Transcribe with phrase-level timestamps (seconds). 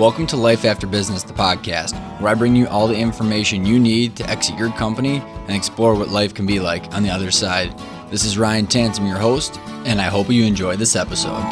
[0.00, 1.92] Welcome to Life After Business, the podcast,
[2.22, 5.94] where I bring you all the information you need to exit your company and explore
[5.94, 7.78] what life can be like on the other side.
[8.08, 11.44] This is Ryan Tansom, your host, and I hope you enjoy this episode.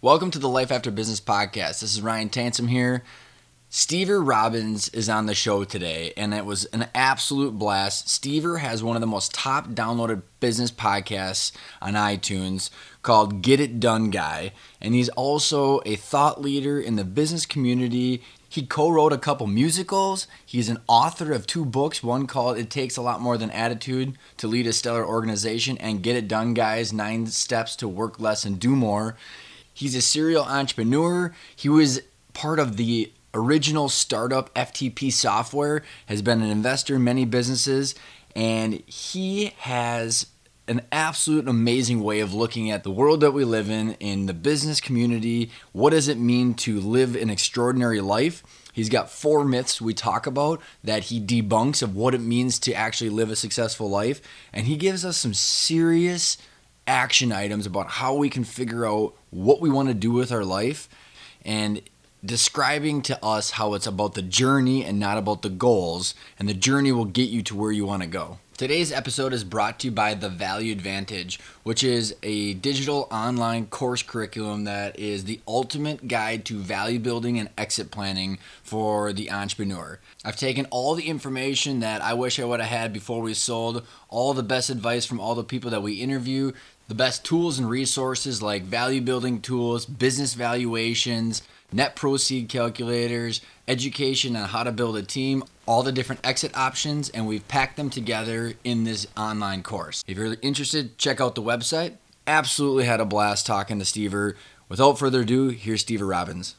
[0.00, 1.78] Welcome to the Life After Business podcast.
[1.78, 3.04] This is Ryan Tansom here.
[3.72, 8.06] Stever Robbins is on the show today, and it was an absolute blast.
[8.06, 12.68] Stever has one of the most top downloaded business podcasts on iTunes
[13.00, 18.22] called Get It Done Guy, and he's also a thought leader in the business community.
[18.46, 20.26] He co wrote a couple musicals.
[20.44, 24.18] He's an author of two books, one called It Takes a Lot More Than Attitude
[24.36, 28.44] to Lead a Stellar Organization, and Get It Done Guys Nine Steps to Work Less
[28.44, 29.16] and Do More.
[29.72, 31.34] He's a serial entrepreneur.
[31.56, 32.02] He was
[32.34, 37.94] part of the original startup FTP software, has been an investor in many businesses,
[38.34, 40.26] and he has
[40.68, 44.34] an absolute amazing way of looking at the world that we live in, in the
[44.34, 45.50] business community.
[45.72, 48.42] What does it mean to live an extraordinary life?
[48.72, 52.72] He's got four myths we talk about that he debunks of what it means to
[52.72, 54.22] actually live a successful life.
[54.52, 56.38] And he gives us some serious
[56.86, 60.44] action items about how we can figure out what we want to do with our
[60.44, 60.88] life.
[61.44, 61.82] And
[62.24, 66.54] describing to us how it's about the journey and not about the goals, and the
[66.54, 68.38] journey will get you to where you want to go.
[68.56, 73.66] Today's episode is brought to you by The Value Advantage, which is a digital online
[73.66, 79.32] course curriculum that is the ultimate guide to value building and exit planning for the
[79.32, 79.98] entrepreneur.
[80.24, 83.84] I've taken all the information that I wish I would have had before we sold,
[84.08, 86.52] all the best advice from all the people that we interview,
[86.86, 94.36] the best tools and resources like value building tools, business valuations, net proceed calculators, education
[94.36, 97.90] on how to build a team, all the different exit options, and we've packed them
[97.90, 100.04] together in this online course.
[100.06, 101.94] If you're interested, check out the website.
[102.26, 104.34] Absolutely had a blast talking to Stever.
[104.68, 106.54] Without further ado, here's Stever Robbins.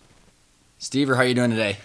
[0.79, 1.77] Stever, how are you doing today?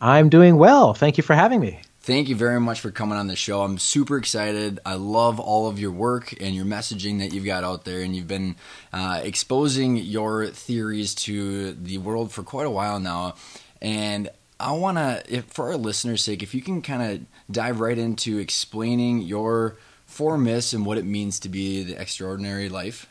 [0.00, 0.94] I'm doing well.
[0.94, 1.80] Thank you for having me.
[2.04, 3.62] Thank you very much for coming on the show.
[3.62, 4.80] I'm super excited.
[4.84, 8.16] I love all of your work and your messaging that you've got out there, and
[8.16, 8.56] you've been
[8.92, 13.36] uh, exposing your theories to the world for quite a while now.
[13.80, 17.96] And I want to, for our listeners' sake, if you can kind of dive right
[17.96, 23.06] into explaining your four myths and what it means to be the extraordinary life.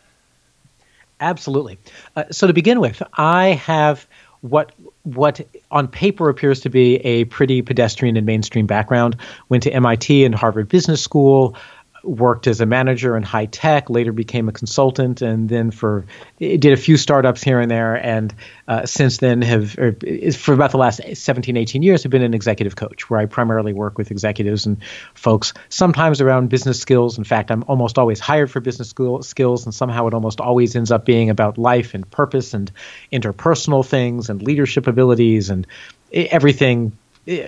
[1.22, 1.78] Absolutely.
[2.18, 4.06] Uh, so to begin with, I have
[4.42, 9.16] what what on paper appears to be a pretty pedestrian and mainstream background.
[9.50, 11.56] Went to MIT and Harvard Business School,
[12.04, 16.06] worked as a manager in high tech, later became a consultant, and then for
[16.40, 18.34] did a few startups here and there, and
[18.68, 19.96] uh, since then have er,
[20.34, 23.74] for about the last 17, 18 years have been an executive coach, where I primarily
[23.74, 24.78] work with executives and
[25.14, 27.18] folks, sometimes around business skills.
[27.18, 30.76] In fact, I'm almost always hired for business school skills, and somehow it almost always
[30.76, 32.72] ends up being about life and purpose and
[33.12, 35.68] interpersonal things and leadership abilities and
[36.12, 36.92] everything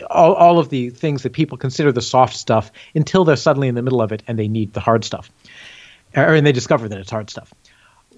[0.10, 3.76] all, all of the things that people consider the soft stuff until they're suddenly in
[3.76, 5.32] the middle of it and they need the hard stuff,
[6.16, 7.54] or and they discover that it's hard stuff.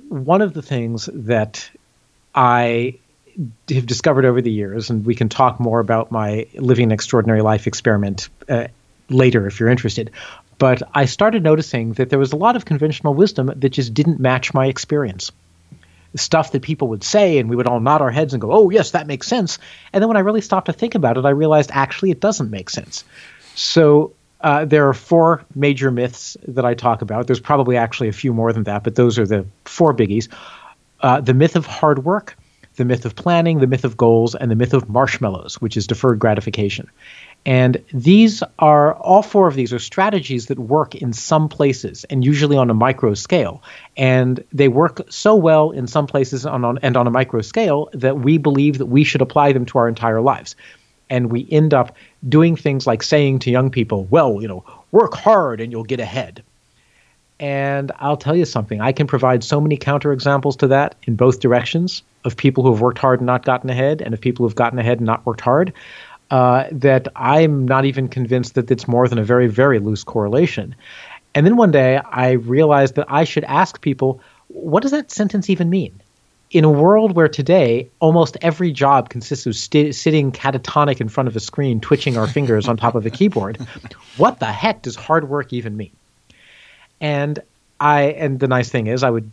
[0.09, 1.69] One of the things that
[2.33, 2.95] I
[3.69, 7.41] have discovered over the years, and we can talk more about my living an extraordinary
[7.41, 8.67] life experiment uh,
[9.09, 10.11] later if you're interested.
[10.57, 14.19] But I started noticing that there was a lot of conventional wisdom that just didn't
[14.19, 15.31] match my experience
[16.15, 18.69] stuff that people would say, and we would all nod our heads and go, "Oh,
[18.69, 19.59] yes, that makes sense."
[19.93, 22.49] And then when I really stopped to think about it, I realized actually it doesn't
[22.49, 23.03] make sense.
[23.55, 27.27] So uh, there are four major myths that I talk about.
[27.27, 30.27] There's probably actually a few more than that, but those are the four biggies.
[31.01, 32.37] Uh, the myth of hard work,
[32.75, 35.87] the myth of planning, the myth of goals, and the myth of marshmallows, which is
[35.87, 36.89] deferred gratification.
[37.45, 42.25] And these are all four of these are strategies that work in some places and
[42.25, 43.61] usually on a micro scale.
[43.95, 47.89] And they work so well in some places on, on, and on a micro scale
[47.93, 50.55] that we believe that we should apply them to our entire lives.
[51.07, 51.95] And we end up
[52.27, 55.99] doing things like saying to young people, well, you know, work hard and you'll get
[55.99, 56.43] ahead.
[57.39, 61.41] And I'll tell you something, I can provide so many counterexamples to that in both
[61.41, 64.47] directions of people who have worked hard and not gotten ahead, and of people who
[64.47, 65.73] have gotten ahead and not worked hard
[66.35, 70.75] uh, that I'm not even convinced that it's more than a very, very loose correlation.
[71.33, 75.49] And then one day I realized that I should ask people, what does that sentence
[75.49, 76.01] even mean?
[76.51, 81.29] In a world where today almost every job consists of st- sitting catatonic in front
[81.29, 83.55] of a screen, twitching our fingers on top of a keyboard,
[84.17, 85.95] what the heck does hard work even mean?
[86.99, 87.39] And
[87.79, 89.31] I and the nice thing is I would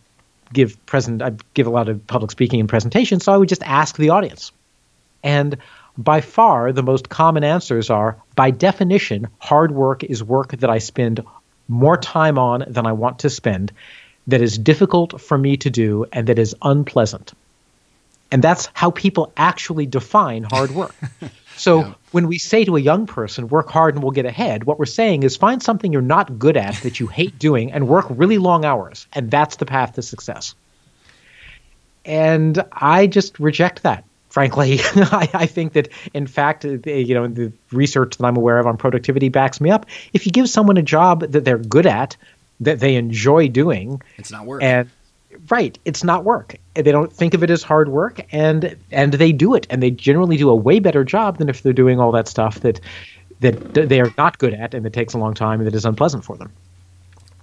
[0.53, 3.65] give present I give a lot of public speaking and presentations, so I would just
[3.65, 4.53] ask the audience.
[5.25, 5.59] And
[5.99, 10.79] by far the most common answers are by definition, hard work is work that I
[10.79, 11.21] spend
[11.69, 13.73] more time on than I want to spend,
[14.27, 17.33] that is difficult for me to do, and that is unpleasant.
[18.31, 20.95] And that's how people actually define hard work.
[21.57, 21.95] So yeah.
[22.13, 24.87] when we say to a young person, work hard and we'll get ahead, what we're
[24.87, 28.39] saying is find something you're not good at that you hate doing and work really
[28.39, 29.07] long hours.
[29.13, 30.55] And that's the path to success.
[32.05, 34.05] And I just reject that.
[34.33, 38.67] Frankly, I, I, think that, in fact, you know, the research that I'm aware of
[38.67, 39.85] on productivity backs me up.
[40.15, 42.17] If you give someone a job that they're good at,
[42.61, 44.63] that they enjoy doing, it's not work.
[44.63, 44.89] And
[45.51, 46.57] right, it's not work.
[46.73, 49.91] They don't think of it as hard work, and and they do it, and they
[49.91, 52.81] generally do a way better job than if they're doing all that stuff that
[53.41, 55.85] that they are not good at, and that takes a long time, and that is
[55.85, 56.51] unpleasant for them.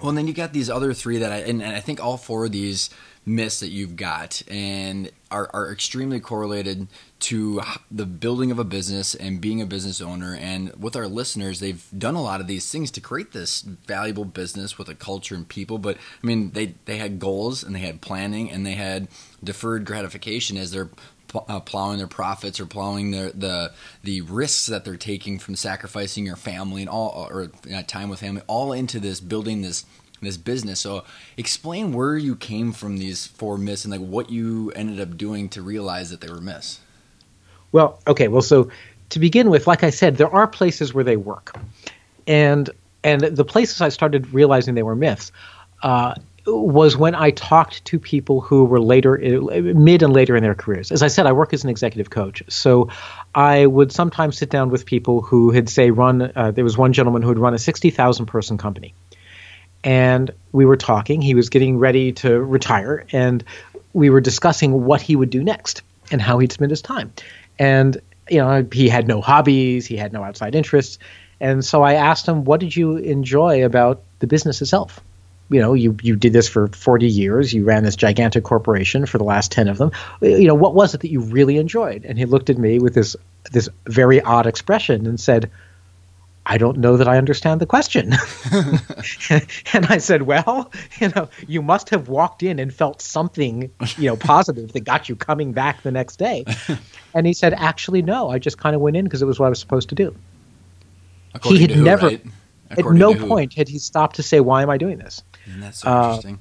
[0.01, 2.17] Well, and then you got these other three that I and, and I think all
[2.17, 2.89] four of these
[3.29, 6.87] myths that you've got and are, are extremely correlated
[7.19, 7.61] to
[7.91, 10.35] the building of a business and being a business owner.
[10.35, 14.25] And with our listeners, they've done a lot of these things to create this valuable
[14.25, 15.77] business with a culture and people.
[15.77, 19.07] But I mean, they they had goals and they had planning and they had
[19.43, 20.89] deferred gratification as they're
[21.35, 23.71] uh, plowing their profits or plowing their the
[24.03, 28.19] the risks that they're taking from sacrificing your family and all or uh, time with
[28.19, 29.85] family all into this building this
[30.25, 30.79] this business.
[30.79, 31.03] So
[31.37, 35.49] explain where you came from these four myths and like what you ended up doing
[35.49, 36.79] to realize that they were myths.
[37.71, 38.27] Well, okay.
[38.27, 38.69] Well, so
[39.09, 41.55] to begin with, like I said, there are places where they work,
[42.27, 42.69] and
[43.03, 45.31] and the places I started realizing they were myths.
[45.81, 50.55] Uh, was when I talked to people who were later, mid and later in their
[50.55, 50.91] careers.
[50.91, 52.89] As I said, I work as an executive coach, so
[53.35, 56.31] I would sometimes sit down with people who had, say, run.
[56.35, 58.95] Uh, there was one gentleman who had run a sixty thousand person company,
[59.83, 61.21] and we were talking.
[61.21, 63.43] He was getting ready to retire, and
[63.93, 65.81] we were discussing what he would do next
[66.11, 67.13] and how he'd spend his time.
[67.57, 67.99] And
[68.29, 70.99] you know, he had no hobbies, he had no outside interests,
[71.39, 74.99] and so I asked him, "What did you enjoy about the business itself?"
[75.51, 77.53] You know, you you did this for 40 years.
[77.53, 79.91] You ran this gigantic corporation for the last 10 of them.
[80.21, 82.05] You know, what was it that you really enjoyed?
[82.05, 83.15] And he looked at me with this
[83.51, 85.49] this very odd expression and said,
[86.49, 88.11] I don't know that I understand the question.
[89.73, 94.09] and I said, well, you know, you must have walked in and felt something, you
[94.09, 96.45] know, positive that got you coming back the next day.
[97.11, 99.47] And he said, actually, no, I just kind of went in because it was what
[99.47, 100.15] I was supposed to do.
[101.33, 102.25] According he had who, never, right?
[102.69, 105.23] at no point had he stopped to say, why am I doing this?
[105.45, 106.39] And that's so uh, interesting.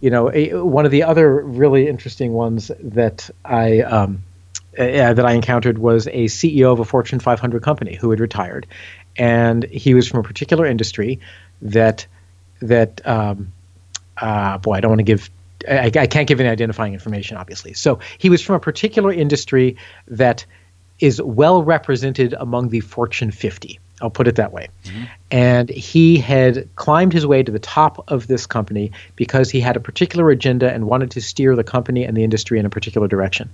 [0.00, 4.22] You know, a, one of the other really interesting ones that I, um,
[4.78, 8.66] uh, that I encountered was a CEO of a Fortune 500 company who had retired,
[9.16, 11.20] and he was from a particular industry
[11.62, 12.06] that
[12.60, 13.52] that um,
[14.20, 15.30] uh, boy, I don't want to give.
[15.68, 17.74] I, I can't give any identifying information, obviously.
[17.74, 19.76] So he was from a particular industry
[20.08, 20.46] that
[21.00, 23.78] is well represented among the Fortune 50.
[24.02, 24.68] I'll put it that way.
[24.84, 25.04] Mm-hmm.
[25.30, 29.76] And he had climbed his way to the top of this company because he had
[29.76, 33.08] a particular agenda and wanted to steer the company and the industry in a particular
[33.08, 33.50] direction.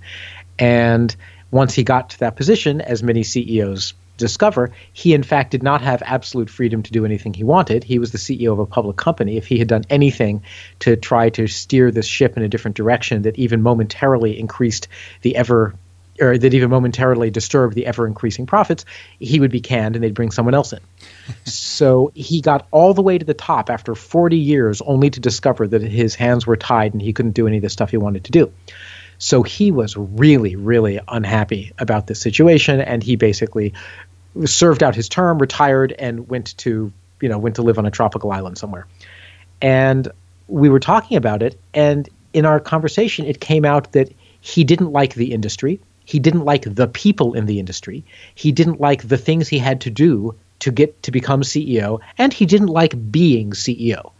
[0.57, 1.13] And
[1.51, 5.81] once he got to that position, as many CEOs discover he in fact did not
[5.81, 8.97] have absolute freedom to do anything he wanted he was the ceo of a public
[8.97, 10.43] company if he had done anything
[10.79, 14.87] to try to steer this ship in a different direction that even momentarily increased
[15.21, 15.73] the ever
[16.19, 18.85] or that even momentarily disturbed the ever increasing profits,
[19.19, 20.79] he would be canned and they'd bring someone else in.
[21.45, 25.67] so he got all the way to the top after 40 years only to discover
[25.67, 28.23] that his hands were tied and he couldn't do any of the stuff he wanted
[28.25, 28.51] to do.
[29.19, 33.73] So he was really, really unhappy about this situation, and he basically
[34.45, 36.91] served out his term, retired, and went to
[37.21, 38.87] you know went to live on a tropical island somewhere.
[39.61, 40.07] And
[40.47, 44.91] we were talking about it, and in our conversation, it came out that he didn't
[44.91, 45.79] like the industry.
[46.05, 48.03] He didn't like the people in the industry.
[48.35, 52.31] He didn't like the things he had to do to get to become CEO, and
[52.31, 54.11] he didn't like being CEO.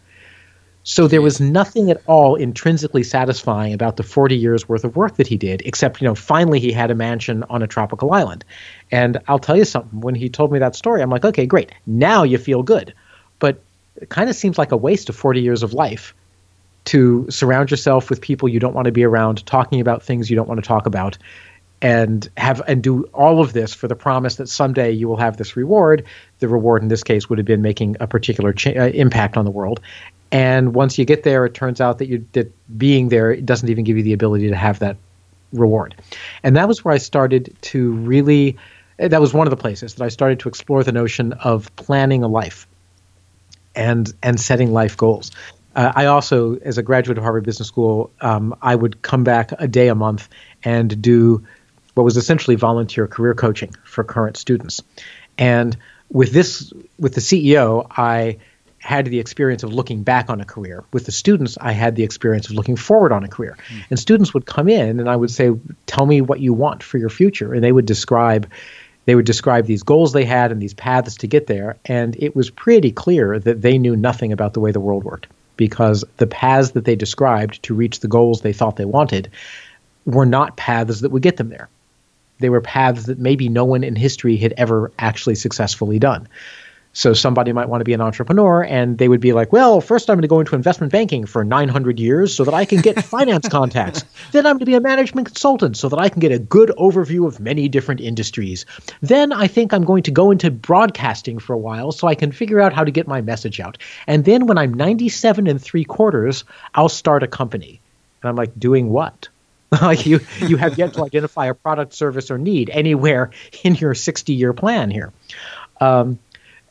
[0.90, 5.16] So there was nothing at all intrinsically satisfying about the 40 years worth of work
[5.16, 8.42] that he did, except, you know, finally he had a mansion on a tropical island.
[8.90, 11.72] And I'll tell you something, when he told me that story, I'm like, okay, great.
[11.86, 12.94] Now you feel good.
[13.38, 13.60] But
[14.00, 16.14] it kind of seems like a waste of 40 years of life
[16.86, 20.36] to surround yourself with people you don't want to be around, talking about things you
[20.36, 21.18] don't want to talk about,
[21.82, 25.36] and have and do all of this for the promise that someday you will have
[25.36, 26.06] this reward.
[26.38, 29.44] The reward in this case would have been making a particular cha- uh, impact on
[29.44, 29.80] the world,
[30.30, 33.84] and once you get there, it turns out that you that being there doesn't even
[33.84, 34.96] give you the ability to have that
[35.52, 35.94] reward.
[36.42, 38.56] And that was where I started to really.
[38.98, 42.24] That was one of the places that I started to explore the notion of planning
[42.24, 42.66] a life,
[43.74, 45.30] and and setting life goals.
[45.74, 49.52] Uh, I also, as a graduate of Harvard Business School, um, I would come back
[49.58, 50.28] a day a month
[50.64, 51.46] and do
[51.94, 54.82] what was essentially volunteer career coaching for current students.
[55.36, 55.76] And
[56.10, 58.38] with this, with the CEO, I
[58.88, 60.82] had the experience of looking back on a career.
[60.94, 63.58] With the students, I had the experience of looking forward on a career.
[63.68, 63.84] Mm.
[63.90, 65.50] And students would come in and I would say,
[65.84, 68.48] "Tell me what you want for your future." And they would describe
[69.04, 72.34] they would describe these goals they had and these paths to get there, and it
[72.34, 75.26] was pretty clear that they knew nothing about the way the world worked
[75.58, 79.30] because the paths that they described to reach the goals they thought they wanted
[80.06, 81.68] were not paths that would get them there.
[82.38, 86.28] They were paths that maybe no one in history had ever actually successfully done.
[86.98, 90.10] So somebody might want to be an entrepreneur and they would be like, well, first
[90.10, 93.04] I'm going to go into investment banking for 900 years so that I can get
[93.04, 94.04] finance contacts.
[94.32, 96.70] Then I'm going to be a management consultant so that I can get a good
[96.70, 98.66] overview of many different industries.
[99.00, 102.32] Then I think I'm going to go into broadcasting for a while so I can
[102.32, 103.78] figure out how to get my message out.
[104.08, 106.42] And then when I'm 97 and three quarters,
[106.74, 107.80] I'll start a company.
[108.22, 109.28] And I'm like, doing what?
[109.82, 113.30] like you you have yet to identify a product, service, or need anywhere
[113.62, 115.12] in your 60 year plan here.
[115.80, 116.18] Um,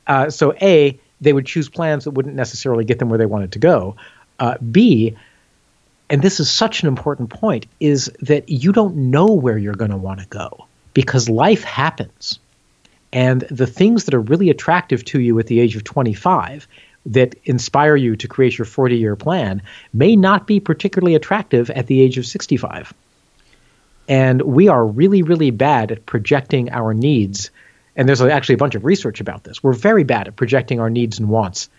[0.07, 3.53] uh, so A, they would choose plans that wouldn't necessarily get them where they wanted
[3.53, 3.95] to go.
[4.39, 5.15] Uh, B,
[6.09, 9.91] and this is such an important point, is that you don't know where you're going
[9.91, 12.39] to want to go because life happens.
[13.11, 16.67] And the things that are really attractive to you at the age of 25
[17.07, 19.61] that inspire you to create your 40 year plan
[19.93, 22.93] may not be particularly attractive at the age of 65.
[24.09, 27.49] And we are really, really bad at projecting our needs
[27.97, 29.61] and there's actually a bunch of research about this.
[29.61, 31.69] We're very bad at projecting our needs and wants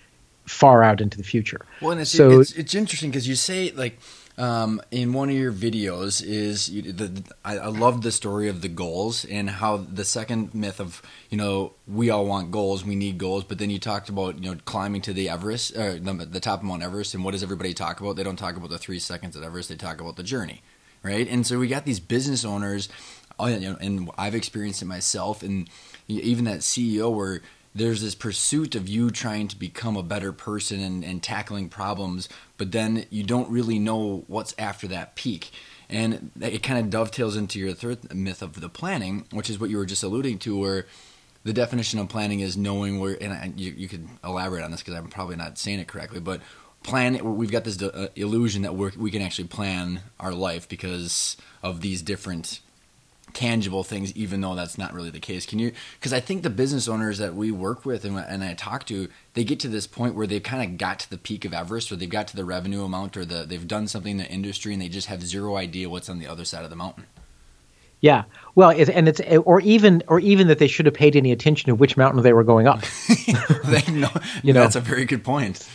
[0.45, 1.65] far out into the future.
[1.81, 3.99] Well, and it's, so, it's, it's interesting because you say like
[4.37, 8.63] um, in one of your videos is you, the, I, I love the story of
[8.63, 12.97] the goals and how the second myth of you know we all want goals, we
[12.97, 16.13] need goals, but then you talked about you know climbing to the Everest, or the,
[16.13, 18.17] the top of Mount Everest, and what does everybody talk about?
[18.17, 20.63] They don't talk about the three seconds at Everest; they talk about the journey,
[21.03, 21.29] right?
[21.29, 22.89] And so we got these business owners,
[23.39, 23.45] uh,
[23.81, 25.69] and I've experienced it myself, and
[26.09, 27.41] even that CEO where
[27.75, 32.29] there's this pursuit of you trying to become a better person and, and tackling problems,
[32.57, 35.51] but then you don't really know what's after that peak.
[35.89, 39.71] And it kind of dovetails into your third myth of the planning, which is what
[39.71, 40.87] you were just alluding to, where
[41.45, 44.81] the definition of planning is knowing where, and I, you, you could elaborate on this
[44.81, 46.43] because I'm probably not saying it correctly, but
[46.83, 51.37] plan, we've got this uh, illusion that we we can actually plan our life because
[51.63, 52.61] of these different
[53.33, 55.47] tangible things, even though that's not really the case.
[55.47, 55.73] Can you?
[55.99, 59.09] Because I think the business owners that we work with and, and I talk to,
[59.35, 61.93] they get to this point where they've kind of got to the peak of Everest,
[61.93, 64.73] or they've got to the revenue amount, or the they've done something in the industry,
[64.73, 67.07] and they just have zero idea what's on the other side of the mountain.
[68.01, 71.33] Yeah, well, it, and it's or even or even that they should have paid any
[71.33, 72.83] attention to which mountain they were going up.
[73.65, 74.11] they know,
[74.43, 75.69] you know, that's a very good point.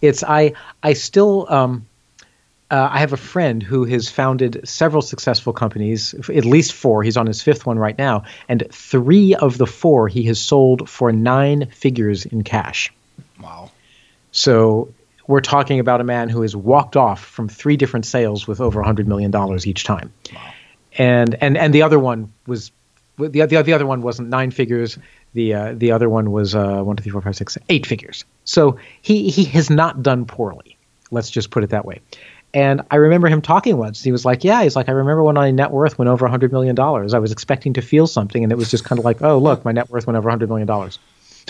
[0.00, 1.86] It's I I still um,
[2.70, 7.02] uh, I have a friend who has founded several successful companies, at least four.
[7.02, 10.88] He's on his fifth one right now, and three of the four he has sold
[10.88, 12.92] for nine figures in cash.
[13.40, 13.70] Wow!
[14.32, 14.92] So
[15.26, 18.82] we're talking about a man who has walked off from three different sales with over
[18.82, 20.12] hundred million dollars each time.
[20.34, 20.52] Wow.
[20.98, 22.72] And and and the other one was
[23.16, 24.98] the the, the other one wasn't nine figures.
[25.34, 28.24] The uh, the other one was uh, one, two, three, four, five, six, eight figures.
[28.44, 30.76] So he he has not done poorly.
[31.10, 32.00] Let's just put it that way.
[32.56, 34.02] And I remember him talking once.
[34.02, 36.30] He was like, "Yeah." He's like, "I remember when my net worth went over a
[36.30, 37.12] hundred million dollars.
[37.12, 39.62] I was expecting to feel something, and it was just kind of like, oh, look,
[39.66, 40.98] my net worth went over a hundred million dollars."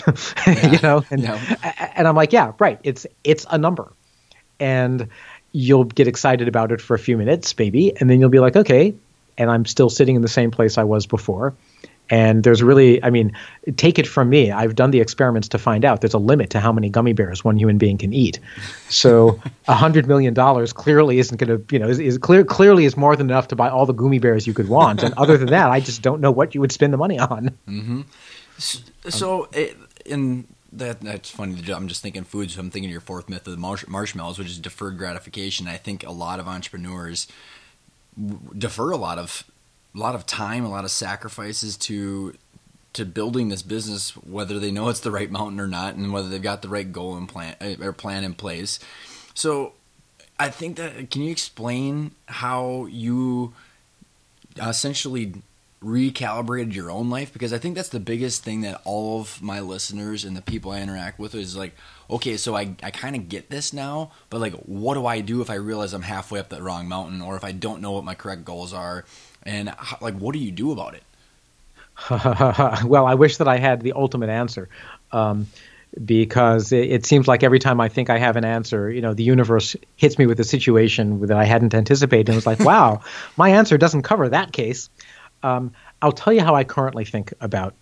[0.47, 1.91] you know, and, yeah.
[1.95, 2.77] and I'm like, "Yeah, right.
[2.83, 3.93] It's it's a number,
[4.59, 5.07] and
[5.53, 8.57] you'll get excited about it for a few minutes, maybe, and then you'll be like,
[8.57, 8.93] okay."
[9.37, 11.53] And I'm still sitting in the same place I was before.
[12.09, 13.35] And there's really, I mean,
[13.75, 14.51] take it from me.
[14.51, 17.43] I've done the experiments to find out there's a limit to how many gummy bears
[17.43, 18.39] one human being can eat.
[18.89, 22.85] So a hundred million dollars clearly isn't going to, you know, is, is, clear clearly
[22.85, 25.03] is more than enough to buy all the gummy bears you could want.
[25.03, 27.51] And other than that, I just don't know what you would spend the money on.
[27.67, 28.01] Mm-hmm.
[29.09, 31.61] So, it, in that that's funny.
[31.71, 32.51] I'm just thinking food.
[32.51, 35.67] So I'm thinking your fourth myth of the marsh- marshmallows, which is deferred gratification.
[35.67, 37.27] I think a lot of entrepreneurs
[38.57, 39.43] defer a lot of
[39.97, 42.35] a lot of time, a lot of sacrifices to
[42.93, 46.29] to building this business, whether they know it's the right mountain or not, and whether
[46.29, 48.79] they've got the right goal and plan or plan in place.
[49.33, 49.73] So,
[50.39, 53.53] I think that can you explain how you
[54.59, 55.33] essentially
[55.83, 59.59] recalibrated your own life because I think that's the biggest thing that all of my
[59.59, 61.75] listeners and the people I interact with is like,
[62.09, 65.41] okay, so I, I kind of get this now, but like, what do I do
[65.41, 68.03] if I realize I'm halfway up the wrong mountain or if I don't know what
[68.03, 69.05] my correct goals are?
[69.47, 71.03] And like, what do you do about it?
[72.85, 74.69] well, I wish that I had the ultimate answer.
[75.11, 75.47] Um,
[76.03, 79.13] because it, it, seems like every time I think I have an answer, you know,
[79.13, 83.01] the universe hits me with a situation that I hadn't anticipated, and it's like, wow,
[83.37, 84.89] my answer doesn't cover that case.
[85.41, 87.73] Um, I'll tell you how I currently think about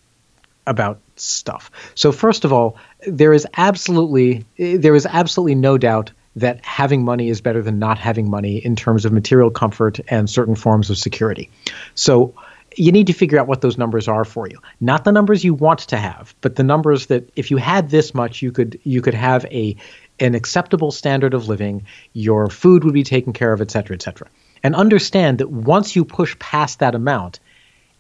[0.68, 1.72] about stuff.
[1.96, 7.30] So first of all, there is absolutely there is absolutely no doubt that having money
[7.30, 10.98] is better than not having money in terms of material comfort and certain forms of
[10.98, 11.50] security.
[11.96, 12.34] So
[12.76, 14.60] you need to figure out what those numbers are for you.
[14.82, 18.14] Not the numbers you want to have, but the numbers that if you had this
[18.14, 19.78] much, you could you could have a
[20.20, 24.02] an acceptable standard of living, your food would be taken care of, et cetera, et
[24.02, 24.28] cetera.
[24.64, 27.40] And understand that once you push past that amount,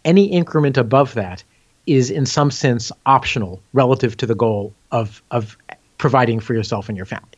[0.03, 1.43] any increment above that
[1.85, 5.57] is in some sense optional relative to the goal of of
[5.97, 7.34] providing for yourself and your family.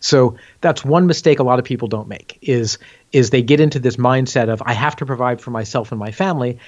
[0.00, 2.78] So that's one mistake a lot of people don't make is
[3.12, 6.10] is they get into this mindset of I have to provide for myself and my
[6.10, 6.58] family,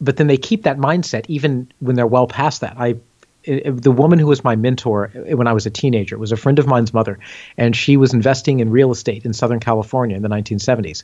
[0.00, 2.76] but then they keep that mindset even when they're well past that.
[2.78, 2.96] I
[3.46, 6.32] eh, eh, the woman who was my mentor eh, when I was a teenager was
[6.32, 7.18] a friend of mine's mother,
[7.56, 11.02] and she was investing in real estate in Southern California in the 1970s,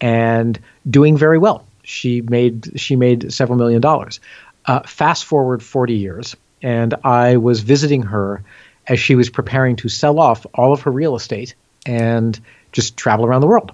[0.00, 1.66] and doing very well.
[1.84, 4.20] She made she made several million dollars.
[4.66, 8.42] Uh, fast forward 40 years, and I was visiting her
[8.86, 11.54] as she was preparing to sell off all of her real estate
[11.86, 12.38] and
[12.72, 13.72] just travel around the world.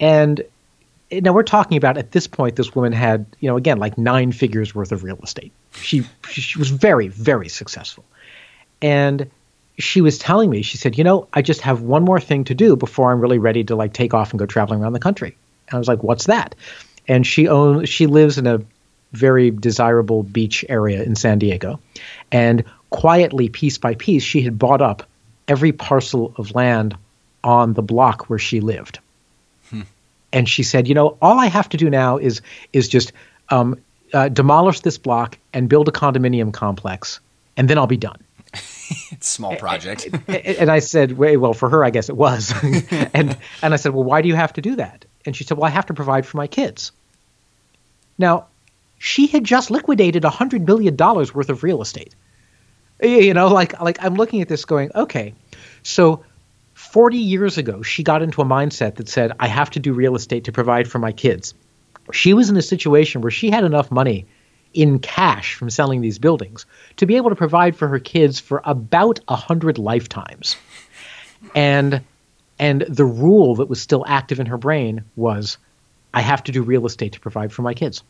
[0.00, 0.42] And
[1.10, 3.98] eh, now we're talking about at this point, this woman had, you know, again, like
[3.98, 5.52] nine figures worth of real estate.
[5.74, 8.04] She, she was very, very successful.
[8.80, 9.30] And
[9.78, 12.54] she was telling me, she said, you know, I just have one more thing to
[12.54, 15.36] do before I'm really ready to like take off and go traveling around the country.
[15.68, 16.54] And I was like, what's that?
[17.06, 18.60] And she owns, she lives in a
[19.12, 21.80] very desirable beach area in San Diego.
[22.30, 25.08] And quietly, piece by piece, she had bought up
[25.46, 26.96] every parcel of land
[27.42, 28.98] on the block where she lived.
[29.70, 29.82] Hmm.
[30.32, 32.42] And she said, you know, all I have to do now is
[32.72, 33.12] is just
[33.48, 33.80] um,
[34.12, 37.20] uh, demolish this block and build a condominium complex,
[37.56, 38.22] and then I'll be done.
[39.10, 40.08] it's small project.
[40.28, 42.52] and, I said, well, for her, I guess it was.
[43.14, 45.04] and and I said, well, why do you have to do that?
[45.26, 46.92] And she said, well, I have to provide for my kids.
[48.16, 48.46] Now,
[48.98, 52.14] she had just liquidated a hundred million dollars worth of real estate.
[53.00, 55.34] You know, like like I'm looking at this going, okay,
[55.82, 56.24] so
[56.74, 60.16] 40 years ago, she got into a mindset that said, I have to do real
[60.16, 61.54] estate to provide for my kids.
[62.12, 64.26] She was in a situation where she had enough money
[64.74, 68.62] in cash from selling these buildings to be able to provide for her kids for
[68.64, 70.56] about a hundred lifetimes.
[71.54, 72.02] And
[72.58, 75.58] and the rule that was still active in her brain was,
[76.12, 78.02] I have to do real estate to provide for my kids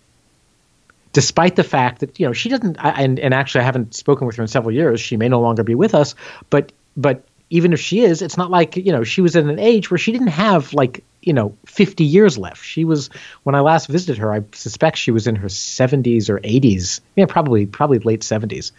[1.13, 4.27] despite the fact that you know she doesn't I, and, and actually I haven't spoken
[4.27, 5.01] with her in several years.
[5.01, 6.15] She may no longer be with us
[6.51, 9.59] but but even if she is it's not like you know she was at an
[9.59, 12.65] age where she didn't have like you know 50 years left.
[12.65, 13.11] She was
[13.43, 17.27] when I last visited her I suspect she was in her 70s or 80s yeah
[17.27, 18.73] probably probably late 70s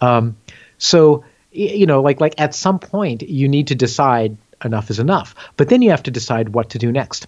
[0.00, 0.36] um,
[0.78, 5.34] so you know like like at some point you need to decide enough is enough
[5.56, 7.26] but then you have to decide what to do next.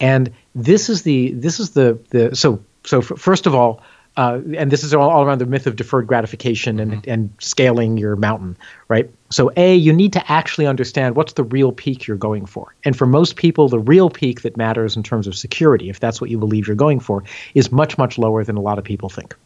[0.00, 3.82] And this is the this is the the so so f- first of all,
[4.16, 7.10] uh, and this is all, all, around the myth of deferred gratification and, mm-hmm.
[7.10, 8.56] and scaling your mountain,
[8.88, 9.10] right?
[9.30, 12.74] So, A, you need to actually understand what's the real peak you're going for.
[12.84, 16.18] And for most people, the real peak that matters in terms of security, if that's
[16.20, 17.24] what you believe you're going for,
[17.54, 19.36] is much, much lower than a lot of people think.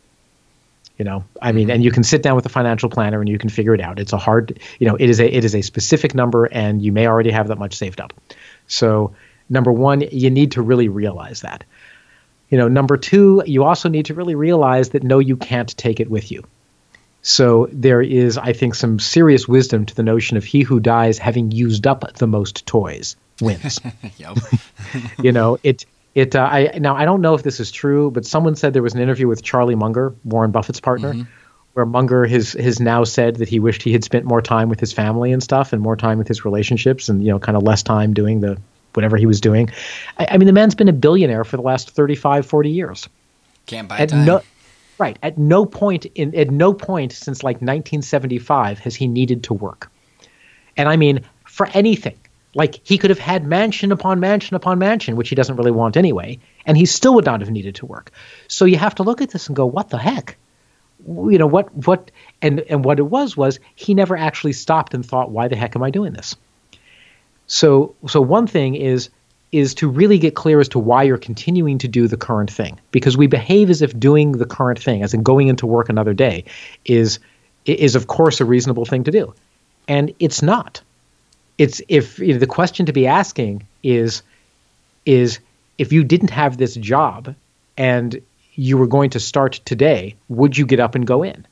[0.97, 1.75] You know, I mean, mm-hmm.
[1.75, 3.99] and you can sit down with a financial planner and you can figure it out.
[3.99, 6.93] It's a hard, you know, it is a it is a specific number, and you
[6.93, 8.13] may already have that much saved up.
[8.69, 9.15] So,
[9.51, 11.65] number one, you need to really realize that.
[12.53, 16.01] You know, number two, you also need to really realize that no, you can't take
[16.01, 16.45] it with you.
[17.23, 21.17] So there is, I think, some serious wisdom to the notion of he who dies
[21.17, 23.81] having used up the most toys wins.
[25.23, 26.37] you know, it it.
[26.37, 28.95] Uh, I now I don't know if this is true, but someone said there was
[28.95, 31.31] an interview with Charlie Munger, Warren Buffett's partner, mm-hmm.
[31.73, 34.79] where Munger has has now said that he wished he had spent more time with
[34.79, 37.63] his family and stuff, and more time with his relationships, and you know, kind of
[37.63, 38.59] less time doing the
[38.95, 39.71] whatever he was doing.
[40.19, 43.09] I, I, mean, the man's been a billionaire for the last 35, 40 years.
[43.67, 44.25] Can't buy at time.
[44.25, 44.43] No,
[44.99, 45.19] right.
[45.23, 49.91] At no point in at no point since like 1975 has he needed to work.
[50.77, 52.17] And I mean, for anything.
[52.55, 55.97] Like he could have had mansion upon mansion upon mansion, which he doesn't really want
[55.97, 58.11] anyway, and he still would not have needed to work.
[58.49, 60.37] So you have to look at this and go, what the heck?
[61.07, 61.75] You know what?
[61.87, 62.11] What?
[62.43, 65.75] And and what it was was he never actually stopped and thought, why the heck
[65.77, 66.37] am I doing this?
[67.53, 69.11] So so one thing is
[69.53, 72.81] is to really get clear as to why you're continuing to do the current thing.
[72.93, 76.15] Because we behave as if doing the current thing as in going into work another
[76.15, 76.45] day
[76.87, 77.19] is
[77.67, 79.35] is of course a reasonable thing to do.
[79.87, 80.81] And it's not.
[81.59, 84.23] It's if you know, the question to be asking is
[85.05, 85.39] is
[85.77, 87.35] if you didn't have this job
[87.77, 88.19] and
[88.55, 91.47] you were going to start today would you get up and go in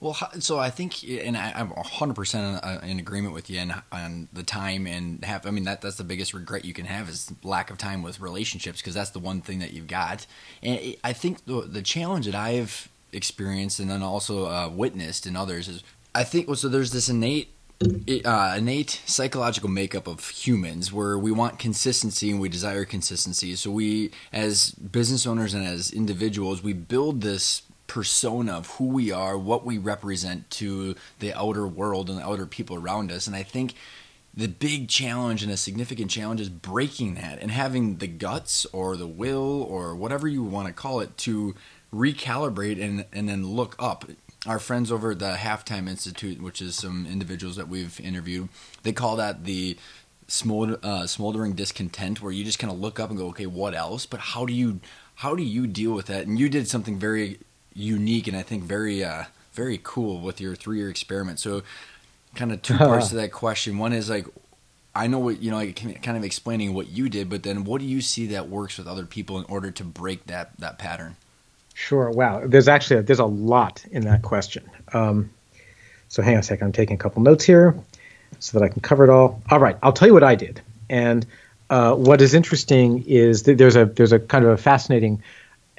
[0.00, 3.60] well, so I think, and I'm 100 percent uh, in agreement with you
[3.92, 5.46] on, the time and have.
[5.46, 8.18] I mean, that that's the biggest regret you can have is lack of time with
[8.18, 10.26] relationships because that's the one thing that you've got.
[10.62, 15.36] And I think the the challenge that I've experienced and then also uh, witnessed in
[15.36, 15.82] others is
[16.14, 16.68] I think so.
[16.68, 17.50] There's this innate
[18.24, 23.54] uh, innate psychological makeup of humans where we want consistency and we desire consistency.
[23.54, 29.10] So we, as business owners and as individuals, we build this persona of who we
[29.10, 33.26] are, what we represent to the outer world and the outer people around us.
[33.26, 33.74] And I think
[34.32, 38.96] the big challenge and a significant challenge is breaking that and having the guts or
[38.96, 41.56] the will or whatever you want to call it to
[41.92, 44.04] recalibrate and, and then look up.
[44.46, 48.50] Our friends over at the Halftime Institute, which is some individuals that we've interviewed,
[48.84, 49.76] they call that the
[50.28, 53.74] smolder, uh, smoldering discontent, where you just kind of look up and go, okay, what
[53.74, 54.06] else?
[54.06, 54.78] But how do you
[55.16, 56.28] how do you deal with that?
[56.28, 57.40] And you did something very
[57.80, 61.38] unique and I think very uh, very cool with your three year experiment.
[61.38, 61.62] So,
[62.34, 63.78] kind of two parts to that question.
[63.78, 64.26] One is like,
[64.94, 67.80] I know what you know, like kind of explaining what you did, but then what
[67.80, 71.16] do you see that works with other people in order to break that that pattern?
[71.74, 72.10] Sure.
[72.10, 72.42] Wow.
[72.46, 74.68] There's actually a, there's a lot in that question.
[74.92, 75.30] Um,
[76.08, 76.66] so hang on a second.
[76.66, 77.78] I'm taking a couple notes here
[78.38, 79.42] so that I can cover it all.
[79.50, 79.76] All right.
[79.82, 80.60] I'll tell you what I did.
[80.90, 81.24] And
[81.70, 85.22] uh, what is interesting is that there's a there's a kind of a fascinating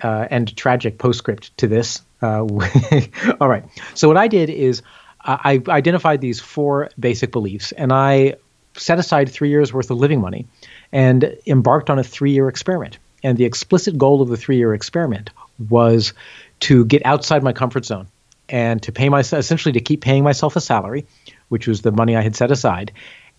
[0.03, 2.01] uh, and tragic postscript to this.
[2.21, 2.45] Uh,
[3.39, 3.65] all right.
[3.93, 4.81] So what I did is
[5.23, 8.35] I identified these four basic beliefs, and I
[8.75, 10.47] set aside three years worth of living money,
[10.91, 12.97] and embarked on a three-year experiment.
[13.23, 15.29] And the explicit goal of the three-year experiment
[15.69, 16.13] was
[16.61, 18.07] to get outside my comfort zone
[18.49, 21.05] and to pay myself essentially to keep paying myself a salary,
[21.49, 22.91] which was the money I had set aside.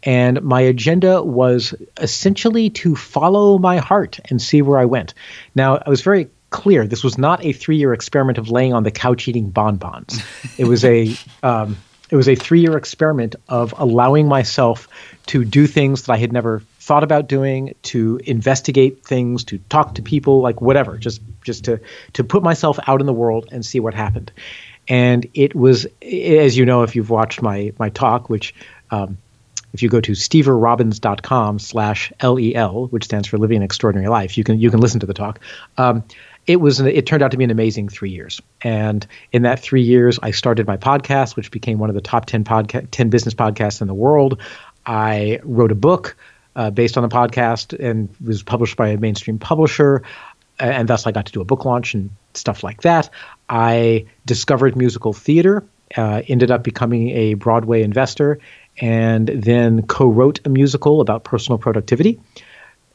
[0.05, 5.15] And my agenda was essentially to follow my heart and see where I went.
[5.55, 8.93] Now, I was very clear this was not a three-year experiment of laying on the
[8.93, 10.23] couch eating bonbons.
[10.57, 11.77] it was a um,
[12.11, 14.87] it was a three-year experiment of allowing myself
[15.27, 19.95] to do things that I had never thought about doing, to investigate things, to talk
[19.95, 21.81] to people, like whatever, just just to
[22.13, 24.31] to put myself out in the world and see what happened.
[24.89, 28.55] And it was, as you know, if you've watched my my talk, which
[28.91, 29.17] um,
[29.73, 34.45] if you go to steverrobbins.com slash lel, which stands for Living an Extraordinary Life, you
[34.45, 35.41] can you can listen to the talk.
[35.79, 36.05] Um,
[36.47, 38.41] it was it turned out to be an amazing three years.
[38.63, 42.27] And in that three years, I started my podcast, which became one of the top
[42.27, 44.41] 10 podcast 10 business podcasts in the world.
[44.85, 46.17] I wrote a book
[46.57, 50.03] uh, based on the podcast and was published by a mainstream publisher.
[50.59, 53.11] And thus, I got to do a book launch and stuff like that.
[53.49, 55.65] I discovered musical theater,
[55.97, 58.39] uh, ended up becoming a Broadway investor,
[58.81, 62.21] and then co wrote a musical about personal productivity.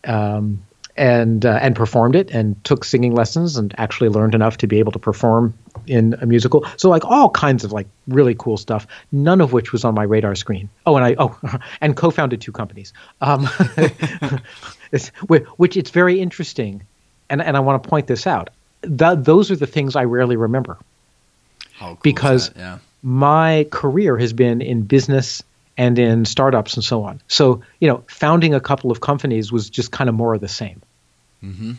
[0.03, 0.63] Um,
[0.97, 4.79] and uh, and performed it and took singing lessons and actually learned enough to be
[4.79, 5.53] able to perform
[5.85, 6.65] in a musical.
[6.77, 8.87] So like all kinds of like really cool stuff.
[9.11, 10.69] None of which was on my radar screen.
[10.85, 11.37] Oh, and I oh
[11.81, 12.93] and co-founded two companies.
[13.21, 13.45] Um,
[15.57, 16.83] which it's very interesting,
[17.29, 18.49] and and I want to point this out.
[18.81, 20.77] That those are the things I rarely remember.
[21.79, 22.79] Cool because yeah.
[23.03, 25.43] my career has been in business
[25.77, 27.21] and in startups and so on.
[27.27, 30.47] So, you know, founding a couple of companies was just kind of more of the
[30.47, 30.81] same.
[31.43, 31.73] Mm-hmm.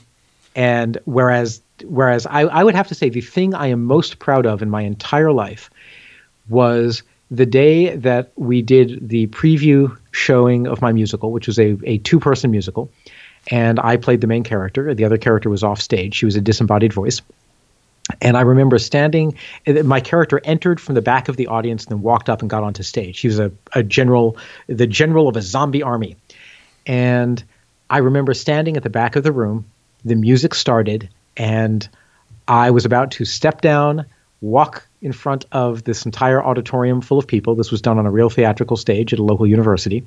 [0.54, 4.46] And whereas whereas I, I would have to say the thing I am most proud
[4.46, 5.70] of in my entire life
[6.48, 11.76] was the day that we did the preview showing of my musical, which was a,
[11.84, 12.90] a two person musical,
[13.50, 14.94] and I played the main character.
[14.94, 16.14] The other character was off stage.
[16.14, 17.20] She was a disembodied voice.
[18.22, 19.36] And I remember standing,
[19.84, 22.62] my character entered from the back of the audience and then walked up and got
[22.62, 23.20] onto stage.
[23.20, 26.16] He was a, a general, the general of a zombie army.
[26.86, 27.44] And
[27.90, 29.64] I remember standing at the back of the room,
[30.04, 31.88] the music started, and
[32.46, 34.06] I was about to step down,
[34.40, 37.54] walk in front of this entire auditorium full of people.
[37.54, 40.04] This was done on a real theatrical stage at a local university,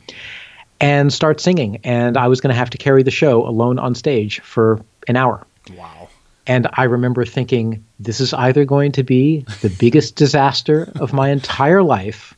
[0.80, 1.80] and start singing.
[1.84, 5.16] And I was going to have to carry the show alone on stage for an
[5.16, 5.46] hour.
[5.76, 6.10] Wow.
[6.48, 11.30] And I remember thinking, this is either going to be the biggest disaster of my
[11.30, 12.36] entire life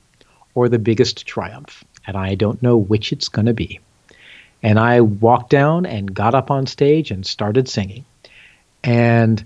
[0.56, 1.84] or the biggest triumph.
[2.06, 3.80] And I don't know which it's going to be.
[4.64, 8.06] And I walked down and got up on stage and started singing.
[8.84, 9.44] And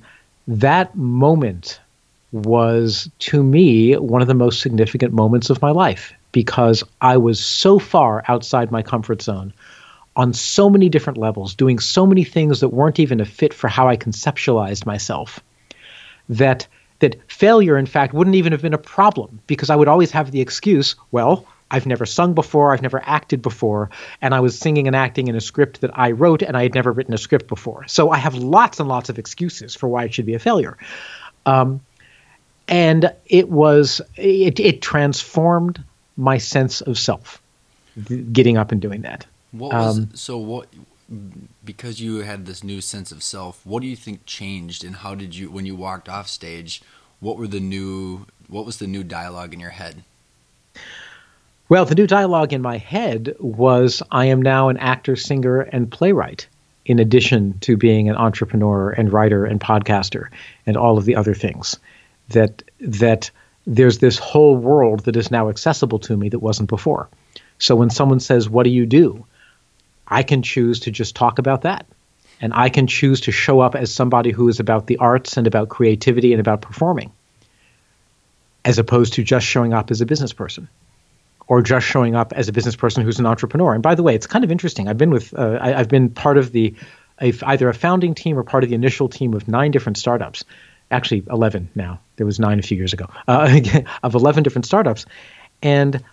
[0.48, 1.80] that moment
[2.32, 7.44] was, to me, one of the most significant moments of my life because I was
[7.44, 9.54] so far outside my comfort zone
[10.16, 13.68] on so many different levels, doing so many things that weren't even a fit for
[13.68, 15.40] how I conceptualized myself,
[16.30, 16.68] that
[17.00, 20.32] that failure, in fact, wouldn't even have been a problem because I would always have
[20.32, 23.90] the excuse, well, I've never sung before, I've never acted before,
[24.22, 26.74] and I was singing and acting in a script that I wrote, and I had
[26.74, 27.88] never written a script before.
[27.88, 30.78] So I have lots and lots of excuses for why it should be a failure.
[31.46, 31.82] Um,
[32.68, 35.84] and it was it, it transformed
[36.16, 37.42] my sense of self,
[38.32, 39.26] getting up and doing that.
[39.52, 40.68] What was um, so what?
[41.64, 45.16] Because you had this new sense of self, what do you think changed, and how
[45.16, 46.82] did you when you walked off stage?
[47.20, 50.04] what were the new what was the new dialogue in your head?
[51.70, 55.92] Well, the new dialogue in my head was I am now an actor, singer, and
[55.92, 56.48] playwright,
[56.86, 60.30] in addition to being an entrepreneur and writer and podcaster
[60.66, 61.78] and all of the other things.
[62.30, 63.32] That that
[63.66, 67.10] there's this whole world that is now accessible to me that wasn't before.
[67.60, 69.26] So when someone says, What do you do?
[70.08, 71.86] I can choose to just talk about that.
[72.40, 75.48] And I can choose to show up as somebody who is about the arts and
[75.48, 77.12] about creativity and about performing,
[78.64, 80.70] as opposed to just showing up as a business person
[81.48, 83.74] or just showing up as a business person who's an entrepreneur.
[83.74, 84.88] And by the way, it's kind of interesting.
[84.88, 86.76] I've been with, uh, I, have been part of the,
[87.22, 90.44] a, either a founding team or part of the initial team of nine different startups.
[90.92, 92.00] Actually, 11 now.
[92.18, 93.60] There was nine a few years ago, uh,
[94.04, 95.06] of 11 different startups.
[95.62, 96.04] And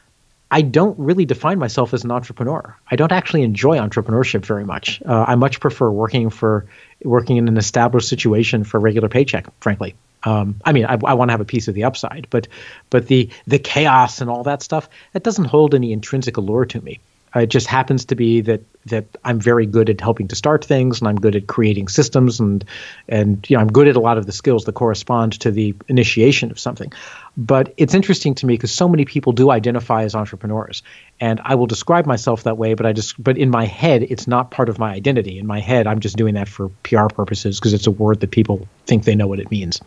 [0.50, 2.76] I don't really define myself as an entrepreneur.
[2.88, 5.02] I don't actually enjoy entrepreneurship very much.
[5.04, 6.66] Uh, I much prefer working for
[7.02, 9.96] working in an established situation for a regular paycheck, frankly.
[10.24, 12.48] Um, I mean, I, I want to have a piece of the upside, but
[12.90, 16.80] but the the chaos and all that stuff that doesn't hold any intrinsic allure to
[16.80, 17.00] me.
[17.34, 20.64] Uh, it just happens to be that that I'm very good at helping to start
[20.64, 22.64] things, and I'm good at creating systems, and
[23.08, 25.74] and you know I'm good at a lot of the skills that correspond to the
[25.88, 26.92] initiation of something.
[27.37, 30.82] But it's interesting to me because so many people do identify as entrepreneurs,
[31.18, 32.74] and I will describe myself that way.
[32.74, 35.38] But I just but in my head, it's not part of my identity.
[35.38, 38.30] In my head, I'm just doing that for PR purposes because it's a word that
[38.30, 39.80] people think they know what it means.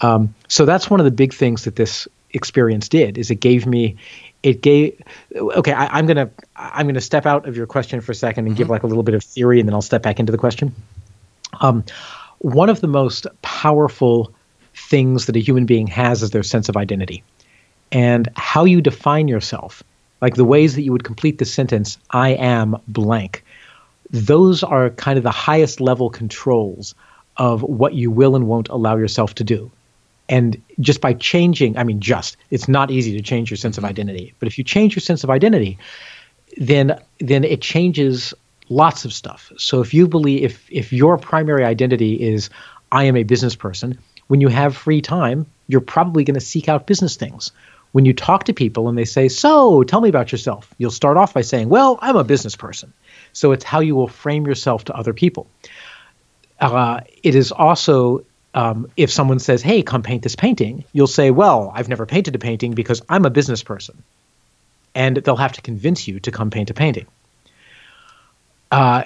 [0.00, 3.66] Um, so that's one of the big things that this experience did is it gave
[3.66, 3.96] me
[4.44, 5.02] it gave
[5.34, 8.54] okay I, am gonna i'm gonna step out of your question for a second and
[8.54, 8.58] mm-hmm.
[8.58, 10.72] give like a little bit of theory and then i'll step back into the question.
[11.60, 11.84] Um,
[12.38, 14.32] one of the most powerful
[14.74, 17.24] things that a human being has is their sense of identity.
[17.90, 19.82] And how you define yourself
[20.20, 23.44] like the ways that you would complete the sentence i am blank
[24.10, 26.94] those are kind of the highest level controls
[27.36, 29.70] of what you will and won't allow yourself to do
[30.30, 33.82] and just by changing, I mean, just, it's not easy to change your sense of
[33.82, 33.90] mm-hmm.
[33.90, 34.32] identity.
[34.38, 35.76] But if you change your sense of identity,
[36.56, 38.32] then then it changes
[38.68, 39.52] lots of stuff.
[39.58, 42.48] So if you believe if if your primary identity is
[42.92, 46.68] I am a business person, when you have free time, you're probably going to seek
[46.68, 47.50] out business things.
[47.92, 51.16] When you talk to people and they say, "So, tell me about yourself," you'll start
[51.16, 52.92] off by saying, "Well, I'm a business person."
[53.32, 55.48] So it's how you will frame yourself to other people.
[56.60, 61.30] Uh, it is also um, if someone says, "Hey, come paint this painting," you'll say,
[61.30, 64.02] "Well, I've never painted a painting because I'm a business person,"
[64.94, 67.06] and they'll have to convince you to come paint a painting.
[68.70, 69.04] Uh,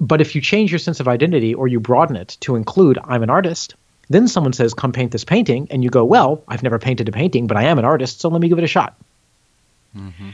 [0.00, 3.22] but if you change your sense of identity or you broaden it to include, "I'm
[3.22, 3.74] an artist,"
[4.08, 7.12] then someone says, "Come paint this painting," and you go, "Well, I've never painted a
[7.12, 8.96] painting, but I am an artist, so let me give it a shot."
[9.96, 10.30] Mm-hmm.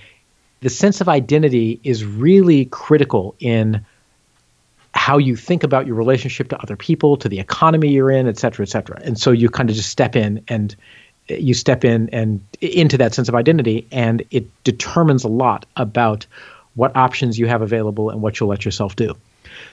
[0.60, 3.84] The sense of identity is really critical in
[4.94, 8.38] how you think about your relationship to other people, to the economy you're in, et
[8.38, 9.00] cetera, et cetera.
[9.02, 10.74] And so you kind of just step in and
[11.28, 16.26] you step in and into that sense of identity, and it determines a lot about
[16.74, 19.14] what options you have available and what you'll let yourself do.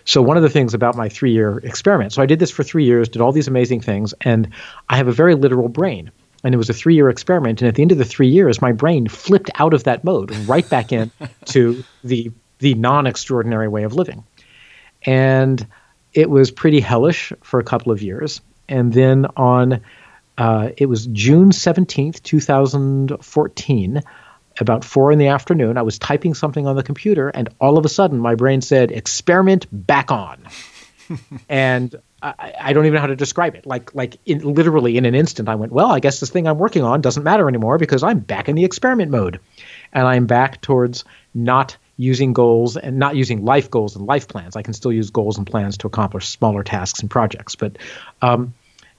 [0.06, 2.86] So one of the things about my three-year experiment, so I did this for three
[2.86, 4.50] years, did all these amazing things, and
[4.90, 6.12] I have a very literal brain.
[6.44, 8.72] And it was a three-year experiment, and at the end of the three years, my
[8.72, 11.12] brain flipped out of that mode right back in
[11.46, 14.24] to the the non-extraordinary way of living
[15.04, 15.66] and
[16.14, 18.42] it was pretty hellish for a couple of years.
[18.68, 19.82] And then on,
[20.38, 24.02] uh, it was June 17th, 2014,
[24.60, 27.86] about four in the afternoon, I was typing something on the computer, and all of
[27.86, 30.46] a sudden my brain said, experiment back on.
[31.50, 33.66] and I, I, don't even know how to describe it.
[33.66, 36.58] Like, like in, literally in an instant, I went, well, I guess this thing I'm
[36.58, 39.40] working on doesn't matter anymore because I'm back in the experiment mode.
[39.94, 44.56] And I'm back towards not using goals and not using life goals and life plans.
[44.56, 47.56] I can still use goals and plans to accomplish smaller tasks and projects.
[47.56, 47.78] But
[48.22, 48.54] um,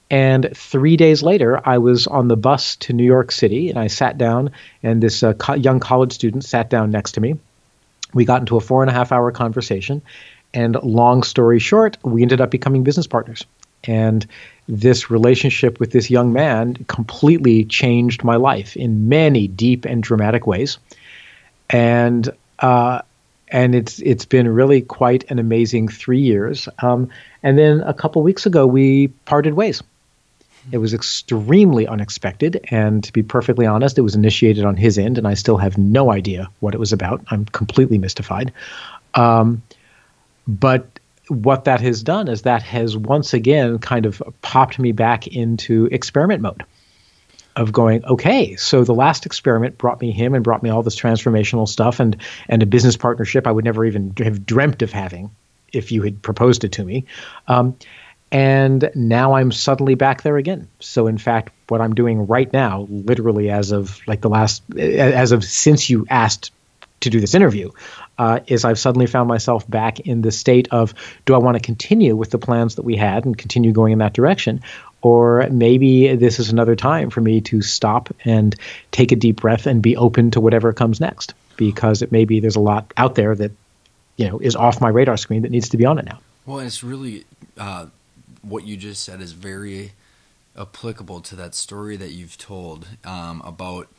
[0.09, 3.87] and three days later, I was on the bus to New York City, and I
[3.87, 4.51] sat down,
[4.83, 7.39] and this uh, co- young college student sat down next to me.
[8.13, 10.01] We got into a four and a half hour conversation,
[10.53, 13.43] and long story short, we ended up becoming business partners.
[13.85, 14.25] And
[14.67, 20.47] this relationship with this young man completely changed my life in many deep and dramatic
[20.47, 20.77] ways.
[21.69, 23.01] And uh,
[23.47, 26.67] and it's it's been really quite an amazing three years.
[26.81, 27.09] Um,
[27.43, 29.83] and then a couple weeks ago, we parted ways.
[30.71, 35.17] It was extremely unexpected, and to be perfectly honest, it was initiated on his end,
[35.17, 37.21] and I still have no idea what it was about.
[37.27, 38.53] I'm completely mystified.
[39.13, 39.61] Um,
[40.47, 40.87] but
[41.27, 45.87] what that has done is that has once again kind of popped me back into
[45.91, 46.63] experiment mode
[47.55, 50.99] of going, okay, so the last experiment brought me him and brought me all this
[50.99, 52.17] transformational stuff and
[52.49, 55.31] and a business partnership I would never even have dreamt of having
[55.71, 57.05] if you had proposed it to me.
[57.47, 57.75] Um,
[58.31, 60.67] And now I'm suddenly back there again.
[60.79, 65.31] So, in fact, what I'm doing right now, literally as of like the last, as
[65.31, 66.51] of since you asked
[67.01, 67.69] to do this interview,
[68.17, 71.61] uh, is I've suddenly found myself back in the state of do I want to
[71.61, 74.61] continue with the plans that we had and continue going in that direction?
[75.03, 78.55] Or maybe this is another time for me to stop and
[78.91, 82.55] take a deep breath and be open to whatever comes next because it maybe there's
[82.55, 83.51] a lot out there that
[84.15, 86.19] you know is off my radar screen that needs to be on it now.
[86.45, 87.25] Well, it's really
[87.57, 87.87] uh,
[88.41, 89.91] what you just said is very
[90.57, 93.89] applicable to that story that you've told um, about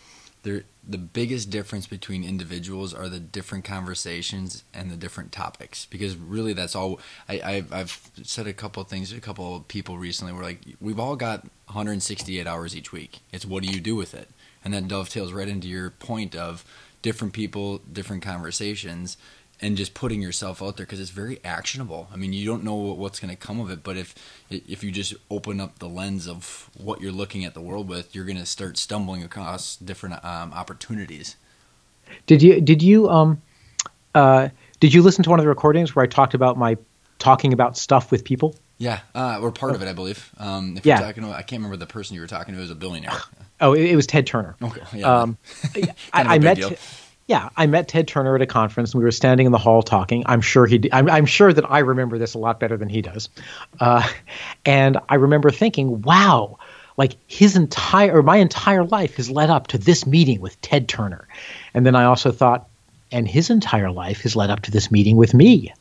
[0.44, 6.14] there the biggest difference between individuals are the different conversations and the different topics because
[6.16, 9.66] really that's all I, I've, I've said a couple of things to a couple of
[9.66, 13.20] people recently we're like we've all got 168 hours each week.
[13.32, 14.28] It's what do you do with it?
[14.64, 16.64] And that dovetails right into your point of
[17.02, 19.16] different people different conversations
[19.64, 22.06] and just putting yourself out there because it's very actionable.
[22.12, 24.14] I mean, you don't know what's going to come of it, but if
[24.50, 28.14] if you just open up the lens of what you're looking at the world with,
[28.14, 31.36] you're going to start stumbling across different um, opportunities.
[32.26, 33.40] Did you did you um
[34.14, 34.50] uh
[34.80, 36.76] did you listen to one of the recordings where I talked about my
[37.18, 38.54] talking about stuff with people?
[38.76, 40.30] Yeah, uh, or part of it, I believe.
[40.36, 40.98] Um, if yeah.
[40.98, 42.58] you're talking, about, I can't remember the person you were talking to.
[42.58, 43.12] It was a billionaire.
[43.60, 44.56] Oh, it, it was Ted Turner.
[44.60, 45.20] Okay, yeah.
[45.20, 45.38] Um,
[46.12, 46.56] I, I met.
[46.56, 46.76] Deal.
[47.26, 48.92] Yeah, I met Ted Turner at a conference.
[48.92, 50.24] And we were standing in the hall talking.
[50.26, 50.88] I'm sure he.
[50.92, 53.30] I'm, I'm sure that I remember this a lot better than he does.
[53.80, 54.06] Uh,
[54.66, 56.58] and I remember thinking, "Wow,
[56.96, 60.86] like his entire or my entire life has led up to this meeting with Ted
[60.86, 61.26] Turner."
[61.72, 62.68] And then I also thought,
[63.10, 65.72] and his entire life has led up to this meeting with me.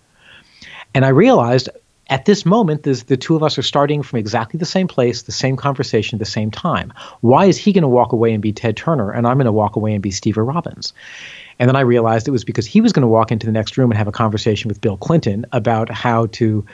[0.93, 1.69] And I realized
[2.07, 5.31] at this moment, the two of us are starting from exactly the same place, the
[5.31, 6.91] same conversation, the same time.
[7.21, 9.51] Why is he going to walk away and be Ted Turner, and I'm going to
[9.51, 10.93] walk away and be Stever Robbins?
[11.59, 13.77] And then I realized it was because he was going to walk into the next
[13.77, 16.65] room and have a conversation with Bill Clinton about how to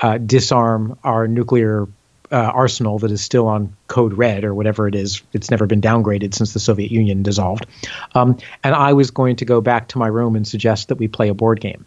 [0.00, 1.86] uh, disarm our nuclear
[2.32, 5.22] uh, arsenal that is still on code red or whatever it is.
[5.32, 7.66] It's never been downgraded since the Soviet Union dissolved.
[8.14, 11.06] Um, and I was going to go back to my room and suggest that we
[11.06, 11.86] play a board game.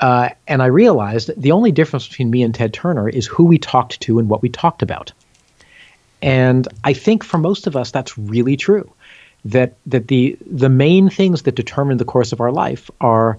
[0.00, 3.58] Uh, and I realized the only difference between me and Ted Turner is who we
[3.58, 5.12] talked to and what we talked about.
[6.22, 8.92] And I think for most of us, that's really true.
[9.44, 13.38] That that the the main things that determine the course of our life are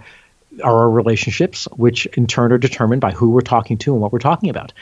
[0.64, 4.12] are our relationships, which in turn are determined by who we're talking to and what
[4.12, 4.74] we're talking about.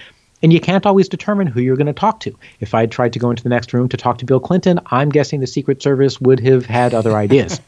[0.43, 2.37] And you can't always determine who you're going to talk to.
[2.59, 4.79] If I had tried to go into the next room to talk to Bill Clinton,
[4.85, 7.59] I'm guessing the Secret Service would have had other ideas.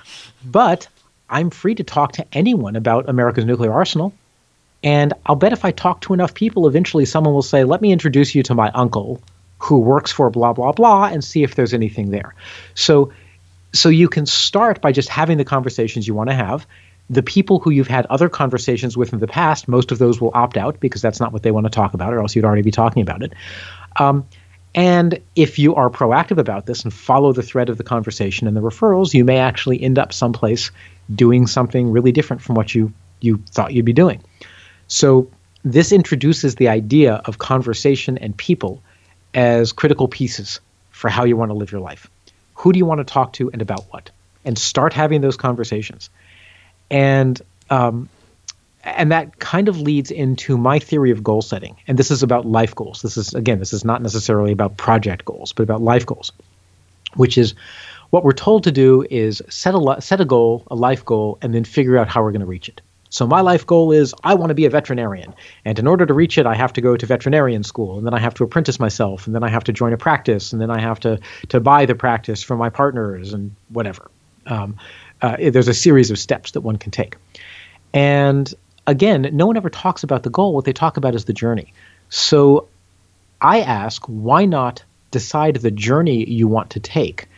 [0.44, 0.88] but
[1.28, 4.12] I'm free to talk to anyone about America's nuclear arsenal.
[4.82, 7.92] And I'll bet if I talk to enough people, eventually someone will say, let me
[7.92, 9.20] introduce you to my uncle
[9.58, 12.34] who works for blah, blah, blah, and see if there's anything there.
[12.74, 13.12] So,
[13.72, 16.66] so you can start by just having the conversations you want to have.
[17.08, 20.32] The people who you've had other conversations with in the past, most of those will
[20.34, 22.62] opt out because that's not what they want to talk about, or else you'd already
[22.62, 23.32] be talking about it.
[23.98, 24.26] Um,
[24.76, 28.54] and if you are proactive about this and follow the thread of the conversation and
[28.54, 30.70] the referrals, you may actually end up someplace
[31.14, 34.22] doing something really different from what you you thought you'd be doing.
[34.88, 35.30] So
[35.64, 38.82] this introduces the idea of conversation and people
[39.32, 40.60] as critical pieces
[40.90, 42.10] for how you want to live your life.
[42.54, 44.10] Who do you want to talk to and about what?
[44.44, 46.10] And start having those conversations.
[46.90, 48.10] And um,
[48.86, 51.76] and that kind of leads into my theory of goal setting.
[51.88, 53.02] And this is about life goals.
[53.02, 56.32] This is again, this is not necessarily about project goals, but about life goals,
[57.14, 57.54] which is
[58.10, 61.52] what we're told to do is set a set a goal, a life goal, and
[61.52, 62.80] then figure out how we're going to reach it.
[63.08, 66.14] So my life goal is I want to be a veterinarian, and in order to
[66.14, 68.78] reach it, I have to go to veterinarian school, and then I have to apprentice
[68.78, 71.18] myself, and then I have to join a practice, and then I have to
[71.48, 74.10] to buy the practice from my partners and whatever.
[74.46, 74.76] Um,
[75.22, 77.16] uh, there's a series of steps that one can take,
[77.92, 78.52] and
[78.86, 80.54] again, no one ever talks about the goal.
[80.54, 81.72] What they talk about is the journey.
[82.08, 82.68] So
[83.40, 87.28] I ask, why not decide the journey you want to take?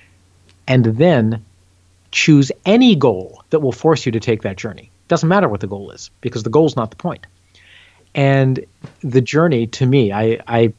[0.69, 1.45] and then
[2.13, 4.91] choose any goal that will force you to take that journey.
[5.09, 7.27] Doesn't matter what the goal is because the goal is not the point.
[8.15, 8.65] And
[9.01, 10.73] the journey to me, I, I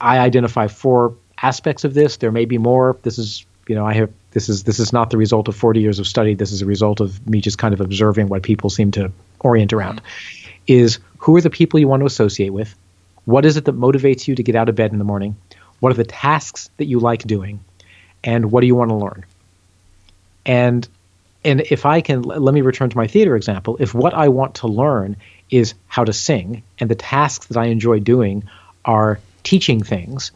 [0.00, 2.18] I identify four aspects of this.
[2.18, 2.98] There may be more.
[3.02, 5.80] This is you know I have this is this is not the result of 40
[5.80, 6.34] years of study.
[6.34, 9.72] This is a result of me just kind of observing what people seem to orient
[9.72, 10.02] around.
[10.02, 10.48] Mm-hmm.
[10.66, 12.74] Is who are the people you want to associate with?
[13.24, 15.36] What is it that motivates you to get out of bed in the morning?
[15.80, 17.60] What are the tasks that you like doing?
[18.24, 19.24] and what do you want to learn?
[20.44, 20.88] And
[21.44, 24.56] and if I can let me return to my theater example, if what I want
[24.56, 25.16] to learn
[25.50, 28.44] is how to sing and the tasks that I enjoy doing
[28.84, 30.30] are teaching things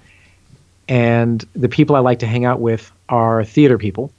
[0.88, 4.12] and the people I like to hang out with are theater people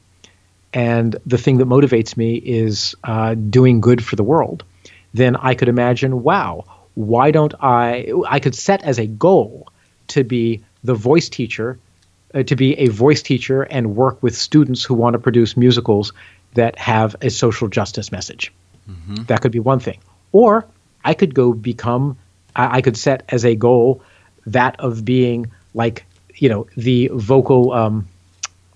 [0.74, 4.64] and the thing that motivates me is uh, doing good for the world,
[5.14, 6.66] then I could imagine, wow,
[6.96, 8.12] why don't I?
[8.28, 9.70] I could set as a goal
[10.10, 11.80] to be the voice teacher,
[12.34, 16.12] uh, to be a voice teacher and work with students who want to produce musicals
[16.54, 18.54] that have a social justice message.
[18.90, 19.24] Mm-hmm.
[19.24, 20.00] That could be one thing.
[20.32, 20.66] Or
[21.04, 22.18] I could go become,
[22.56, 24.02] I, I could set as a goal
[24.46, 26.06] that of being like,
[26.38, 28.08] you know, the vocal, um,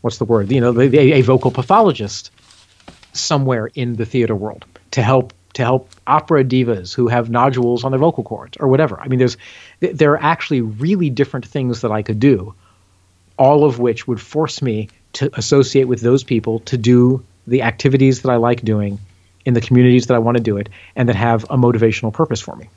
[0.02, 0.52] what's the word?
[0.52, 2.32] You know, a, a vocal pathologist
[3.14, 7.92] somewhere in the theater world to help to help opera divas who have nodules on
[7.92, 9.00] their vocal cords or whatever.
[9.00, 9.38] I mean, there's
[9.80, 12.56] there are actually really different things that I could do,
[13.38, 18.22] all of which would force me to associate with those people to do the activities
[18.22, 19.00] that I like doing
[19.46, 22.40] in the communities that I want to do it and that have a motivational purpose
[22.40, 22.70] for me.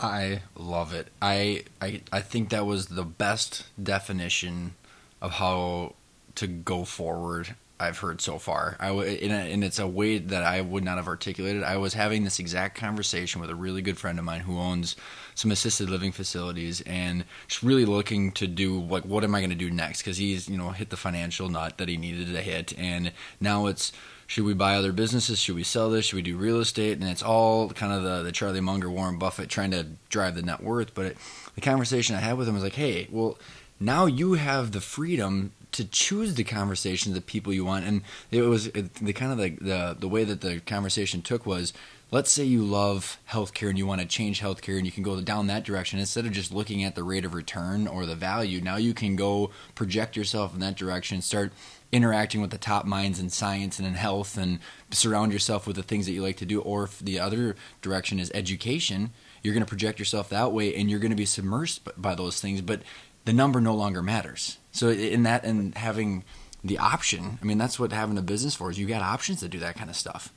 [0.00, 1.08] I love it.
[1.20, 4.74] I I I think that was the best definition
[5.20, 5.94] of how
[6.36, 8.76] to go forward I've heard so far.
[8.80, 11.62] I w- and it's a way that I would not have articulated.
[11.62, 14.96] I was having this exact conversation with a really good friend of mine who owns
[15.36, 19.50] some assisted living facilities and just really looking to do like what am I going
[19.50, 22.42] to do next because he's you know hit the financial nut that he needed to
[22.42, 23.92] hit and now it's
[24.28, 25.40] should we buy other businesses?
[25.40, 26.04] Should we sell this?
[26.04, 26.98] Should we do real estate?
[26.98, 30.42] And it's all kind of the, the Charlie Munger Warren Buffett trying to drive the
[30.42, 30.94] net worth.
[30.94, 31.16] But it,
[31.54, 33.38] the conversation I had with him was like hey well
[33.80, 37.86] now you have the freedom to choose the conversations the people you want.
[37.86, 41.72] And it was the kind of the, the the way that the conversation took was
[42.10, 45.18] let's say you love healthcare and you want to change healthcare and you can go
[45.22, 45.98] down that direction.
[45.98, 49.16] Instead of just looking at the rate of return or the value now you can
[49.16, 51.50] go project yourself in that direction start
[51.90, 54.58] interacting with the top minds in science and in health and
[54.90, 58.18] surround yourself with the things that you like to do or if the other direction
[58.18, 59.10] is education
[59.42, 62.40] you're going to project yourself that way and you're going to be submersed by those
[62.40, 62.82] things but
[63.28, 64.56] the number no longer matters.
[64.72, 66.24] So in that and having
[66.64, 69.48] the option, I mean that's what having a business for is you got options to
[69.48, 70.32] do that kind of stuff.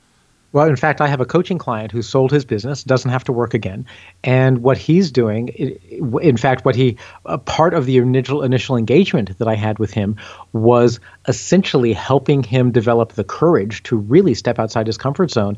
[0.54, 3.32] Well, in fact, I have a coaching client who sold his business, doesn't have to
[3.32, 3.86] work again,
[4.24, 6.97] and what he's doing, in fact, what he
[7.45, 10.18] part of the initial initial engagement that I had with him
[10.52, 15.58] was essentially helping him develop the courage to really step outside his comfort zone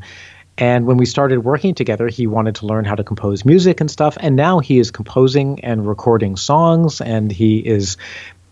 [0.58, 3.89] and when we started working together, he wanted to learn how to compose music and
[3.89, 4.18] stuff.
[4.20, 7.98] And now he is composing and recording songs, and he is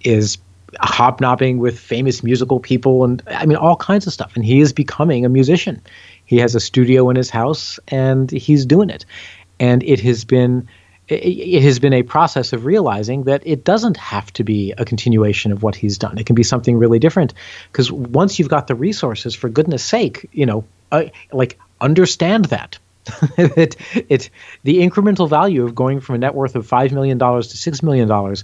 [0.03, 0.39] is
[0.79, 4.35] hobnobbing with famous musical people, and I mean all kinds of stuff.
[4.35, 5.81] And he is becoming a musician.
[6.31, 9.05] He has a studio in his house, and he's doing it.
[9.59, 10.69] And it has been
[11.09, 15.51] it has been a process of realizing that it doesn't have to be a continuation
[15.51, 16.17] of what he's done.
[16.17, 17.33] It can be something really different.
[17.69, 20.63] Because once you've got the resources, for goodness sake, you know,
[20.93, 21.03] uh,
[21.33, 22.79] like understand that.
[23.37, 23.75] it,
[24.07, 24.29] it,
[24.63, 28.35] the incremental value of going from a net worth of $5 million to $6 million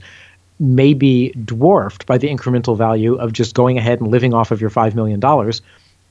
[0.60, 4.60] may be dwarfed by the incremental value of just going ahead and living off of
[4.60, 5.22] your $5 million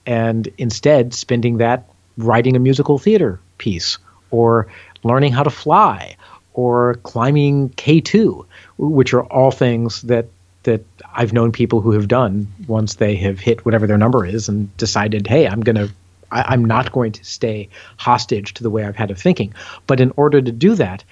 [0.06, 3.98] and instead spending that writing a musical theater piece
[4.30, 4.68] or
[5.02, 6.16] learning how to fly
[6.54, 8.46] or climbing K2,
[8.78, 10.26] which are all things that
[10.62, 10.84] that
[11.14, 14.76] I've known people who have done once they have hit whatever their number is and
[14.76, 15.90] decided, hey, I'm going to
[16.30, 19.54] I, am not going to stay hostage to the way I've had of thinking.
[19.86, 21.04] But in order to do that,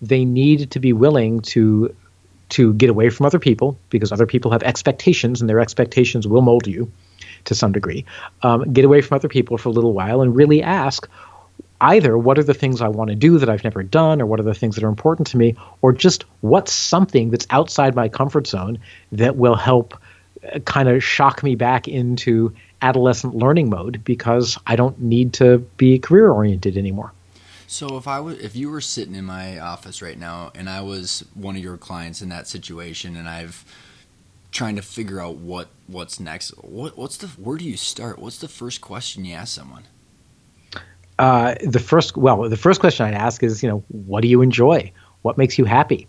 [0.00, 1.94] they need to be willing to
[2.50, 6.42] to get away from other people because other people have expectations and their expectations will
[6.42, 6.90] mold you
[7.44, 8.04] to some degree.
[8.42, 11.08] Um, get away from other people for a little while and really ask
[11.80, 14.40] either what are the things I want to do that I've never done, or what
[14.40, 18.08] are the things that are important to me, or just what's something that's outside my
[18.08, 18.78] comfort zone
[19.10, 20.00] that will help
[20.52, 25.58] uh, kind of shock me back into adolescent learning mode because I don't need to
[25.76, 27.12] be career oriented anymore.
[27.66, 30.82] So if I was, if you were sitting in my office right now and I
[30.82, 33.64] was one of your clients in that situation and I've
[34.52, 38.18] trying to figure out what what's next, what what's the where do you start?
[38.18, 39.84] What's the first question you ask someone?
[41.18, 44.42] Uh, the first, well, the first question I'd ask is, you know, what do you
[44.42, 44.92] enjoy?
[45.20, 46.08] What makes you happy?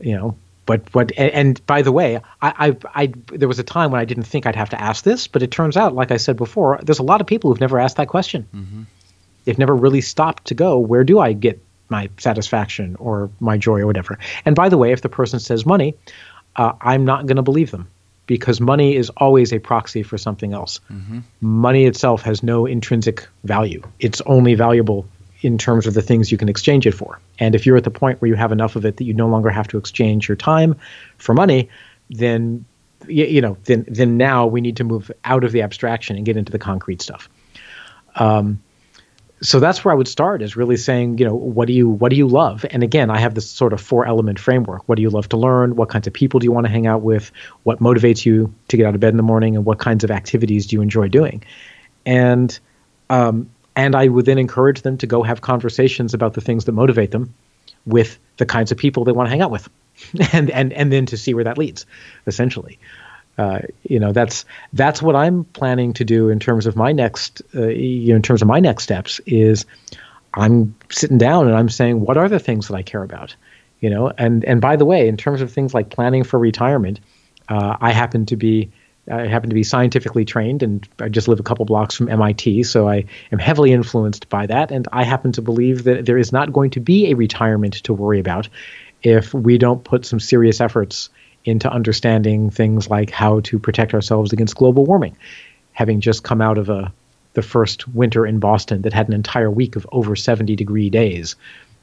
[0.00, 0.36] You know,
[0.66, 4.00] but what and, and, by the way I, I, I there was a time when
[4.00, 6.36] i didn't think i'd have to ask this but it turns out like i said
[6.36, 8.82] before there's a lot of people who've never asked that question mm-hmm.
[9.44, 13.80] they've never really stopped to go where do i get my satisfaction or my joy
[13.80, 15.94] or whatever and by the way if the person says money
[16.56, 17.88] uh, i'm not going to believe them
[18.26, 21.20] because money is always a proxy for something else mm-hmm.
[21.40, 25.06] money itself has no intrinsic value it's only valuable
[25.44, 27.20] in terms of the things you can exchange it for.
[27.38, 29.28] And if you're at the point where you have enough of it that you no
[29.28, 30.76] longer have to exchange your time
[31.18, 31.68] for money,
[32.08, 32.64] then
[33.06, 36.24] you, you know, then then now we need to move out of the abstraction and
[36.24, 37.28] get into the concrete stuff.
[38.14, 38.62] Um,
[39.40, 42.10] so that's where I would start is really saying, you know, what do you what
[42.10, 42.64] do you love?
[42.70, 44.88] And again, I have this sort of four element framework.
[44.88, 45.76] What do you love to learn?
[45.76, 47.30] What kinds of people do you want to hang out with?
[47.64, 49.56] What motivates you to get out of bed in the morning?
[49.56, 51.44] And what kinds of activities do you enjoy doing?
[52.06, 52.58] And
[53.10, 56.72] um, and I would then encourage them to go have conversations about the things that
[56.72, 57.34] motivate them
[57.86, 59.68] with the kinds of people they want to hang out with,
[60.32, 61.86] and and and then to see where that leads,
[62.26, 62.78] essentially.
[63.36, 67.42] Uh, you know that's that's what I'm planning to do in terms of my next
[67.54, 69.66] uh, you know, in terms of my next steps is
[70.32, 73.34] I'm sitting down and I'm saying what are the things that I care about
[73.80, 77.00] you know and and by the way in terms of things like planning for retirement
[77.48, 78.70] uh, I happen to be
[79.10, 82.62] I happen to be scientifically trained and I just live a couple blocks from MIT,
[82.62, 84.70] so I am heavily influenced by that.
[84.70, 87.92] And I happen to believe that there is not going to be a retirement to
[87.92, 88.48] worry about
[89.02, 91.10] if we don't put some serious efforts
[91.44, 95.16] into understanding things like how to protect ourselves against global warming.
[95.72, 96.92] Having just come out of a
[97.34, 101.34] the first winter in Boston that had an entire week of over 70 degree days,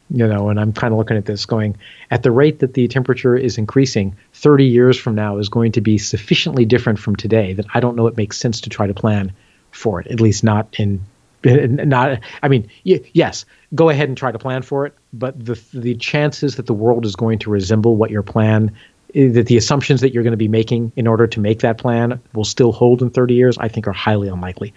[0.09, 1.77] you know, and I'm kind of looking at this going
[2.09, 5.81] at the rate that the temperature is increasing, 30 years from now is going to
[5.81, 8.93] be sufficiently different from today that I don't know it makes sense to try to
[8.93, 9.33] plan
[9.71, 11.01] for it, at least not in
[11.43, 15.95] not I mean, yes, go ahead and try to plan for it, but the the
[15.95, 18.71] chances that the world is going to resemble what your plan
[19.13, 21.77] Eh, that the assumptions that you're going to be making in order to make that
[21.77, 24.73] plan will still hold in 30 years, I think are highly unlikely.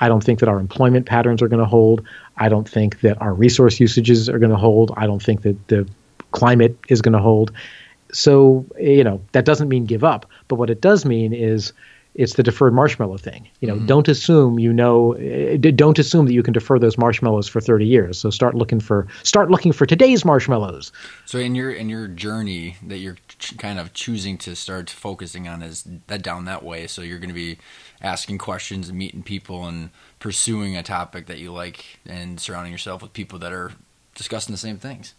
[0.00, 2.06] I don't think that our employment patterns are going to hold.
[2.36, 4.92] I don't think that our resource usages are going to hold.
[4.96, 5.88] I don't think that the
[6.32, 7.52] climate is going to hold.
[8.12, 10.26] So, eh, you know, that doesn't mean give up.
[10.48, 11.72] But what it does mean is
[12.14, 13.48] it's the deferred marshmallow thing.
[13.60, 13.86] You know, mm-hmm.
[13.86, 17.86] don't assume you know, eh, don't assume that you can defer those marshmallows for 30
[17.86, 18.18] years.
[18.18, 20.92] So start looking for start looking for today's marshmallows.
[21.24, 25.46] So in your in your journey that you're ch- kind of choosing to start focusing
[25.46, 26.86] on is that down that way.
[26.86, 27.58] So you're going to be
[28.02, 33.02] asking questions and meeting people and pursuing a topic that you like and surrounding yourself
[33.02, 33.72] with people that are
[34.14, 35.14] discussing the same things.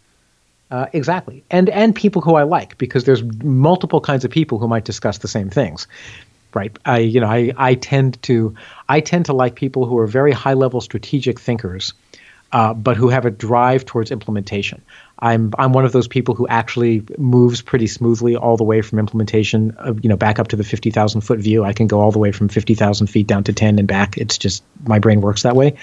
[0.70, 4.68] Uh, exactly, and and people who I like because there's multiple kinds of people who
[4.68, 5.86] might discuss the same things
[6.54, 6.76] right.
[6.84, 8.54] I you know i i tend to
[8.88, 11.94] i tend to like people who are very high level strategic thinkers
[12.52, 14.82] uh, but who have a drive towards implementation.
[15.18, 18.98] I'm i'm one of those people who actually moves pretty smoothly all the way from
[18.98, 21.64] implementation of, you know back up to the 50,000 foot view.
[21.64, 24.18] I can go all the way from 50,000 feet down to 10 and back.
[24.18, 25.76] It's just my brain works that way.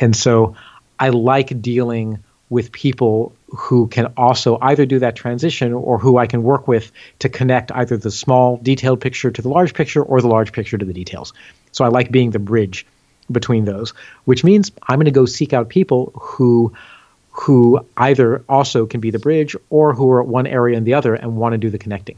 [0.00, 0.56] And so
[0.98, 6.26] i like dealing with people who can also either do that transition or who I
[6.26, 10.20] can work with to connect either the small detailed picture to the large picture or
[10.20, 11.32] the large picture to the details.
[11.72, 12.86] So I like being the bridge
[13.30, 13.94] between those,
[14.24, 16.72] which means I'm going to go seek out people who
[17.30, 20.94] who either also can be the bridge or who are at one area and the
[20.94, 22.16] other and want to do the connecting.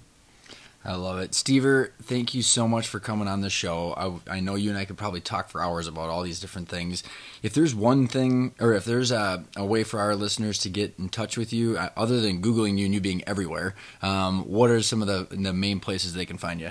[0.82, 1.32] I love it.
[1.32, 4.20] Stever, thank you so much for coming on the show.
[4.26, 6.70] I, I, know you and I could probably talk for hours about all these different
[6.70, 7.02] things.
[7.42, 10.94] If there's one thing, or if there's a, a way for our listeners to get
[10.98, 14.70] in touch with you, uh, other than Googling you and you being everywhere, um, what
[14.70, 16.70] are some of the, the main places they can find you?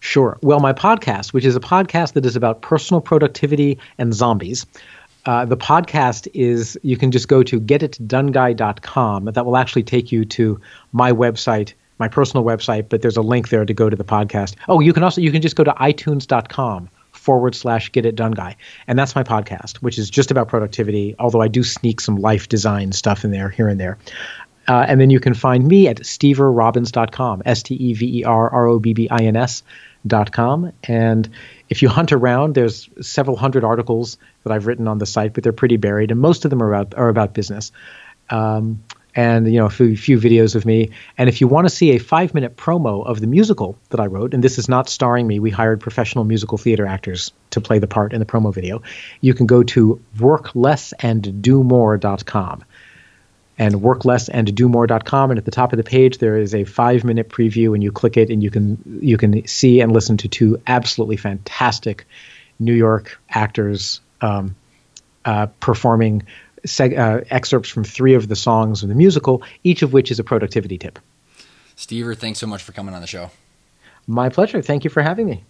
[0.00, 0.38] Sure.
[0.42, 4.66] Well, my podcast, which is a podcast that is about personal productivity and zombies,
[5.24, 9.24] uh, the podcast is you can just go to getitdoneguy.com.
[9.26, 10.60] That will actually take you to
[10.92, 11.72] my website
[12.02, 14.56] my personal website, but there's a link there to go to the podcast.
[14.68, 18.32] Oh, you can also you can just go to itunes.com forward slash get it done
[18.32, 18.56] guy.
[18.88, 22.48] And that's my podcast, which is just about productivity, although I do sneak some life
[22.48, 23.98] design stuff in there here and there.
[24.66, 28.80] Uh, and then you can find me at steverrobbins.com, S T V R R O
[28.80, 30.72] B B I N S.com.
[30.82, 31.28] And
[31.68, 35.44] if you hunt around, there's several hundred articles that I've written on the site, but
[35.44, 37.70] they're pretty buried, and most of them are about, are about business.
[38.28, 38.82] Um,
[39.14, 40.90] and you know a few, videos of me.
[41.18, 44.06] And if you want to see a five minute promo of the musical that I
[44.06, 47.78] wrote, and this is not starring me, we hired professional musical theater actors to play
[47.78, 48.82] the part in the promo video.
[49.20, 52.64] You can go to worklessanddomore.com
[53.58, 57.74] and worklessanddomore.com and at the top of the page there is a five minute preview
[57.74, 61.16] and you click it and you can you can see and listen to two absolutely
[61.16, 62.06] fantastic
[62.58, 64.56] new york actors um,
[65.24, 66.22] uh, performing
[66.66, 70.18] seg- uh, excerpts from three of the songs of the musical, each of which is
[70.18, 70.98] a productivity tip.
[71.76, 73.30] Stever, thanks so much for coming on the show.
[74.06, 74.62] My pleasure.
[74.62, 75.44] Thank you for having me.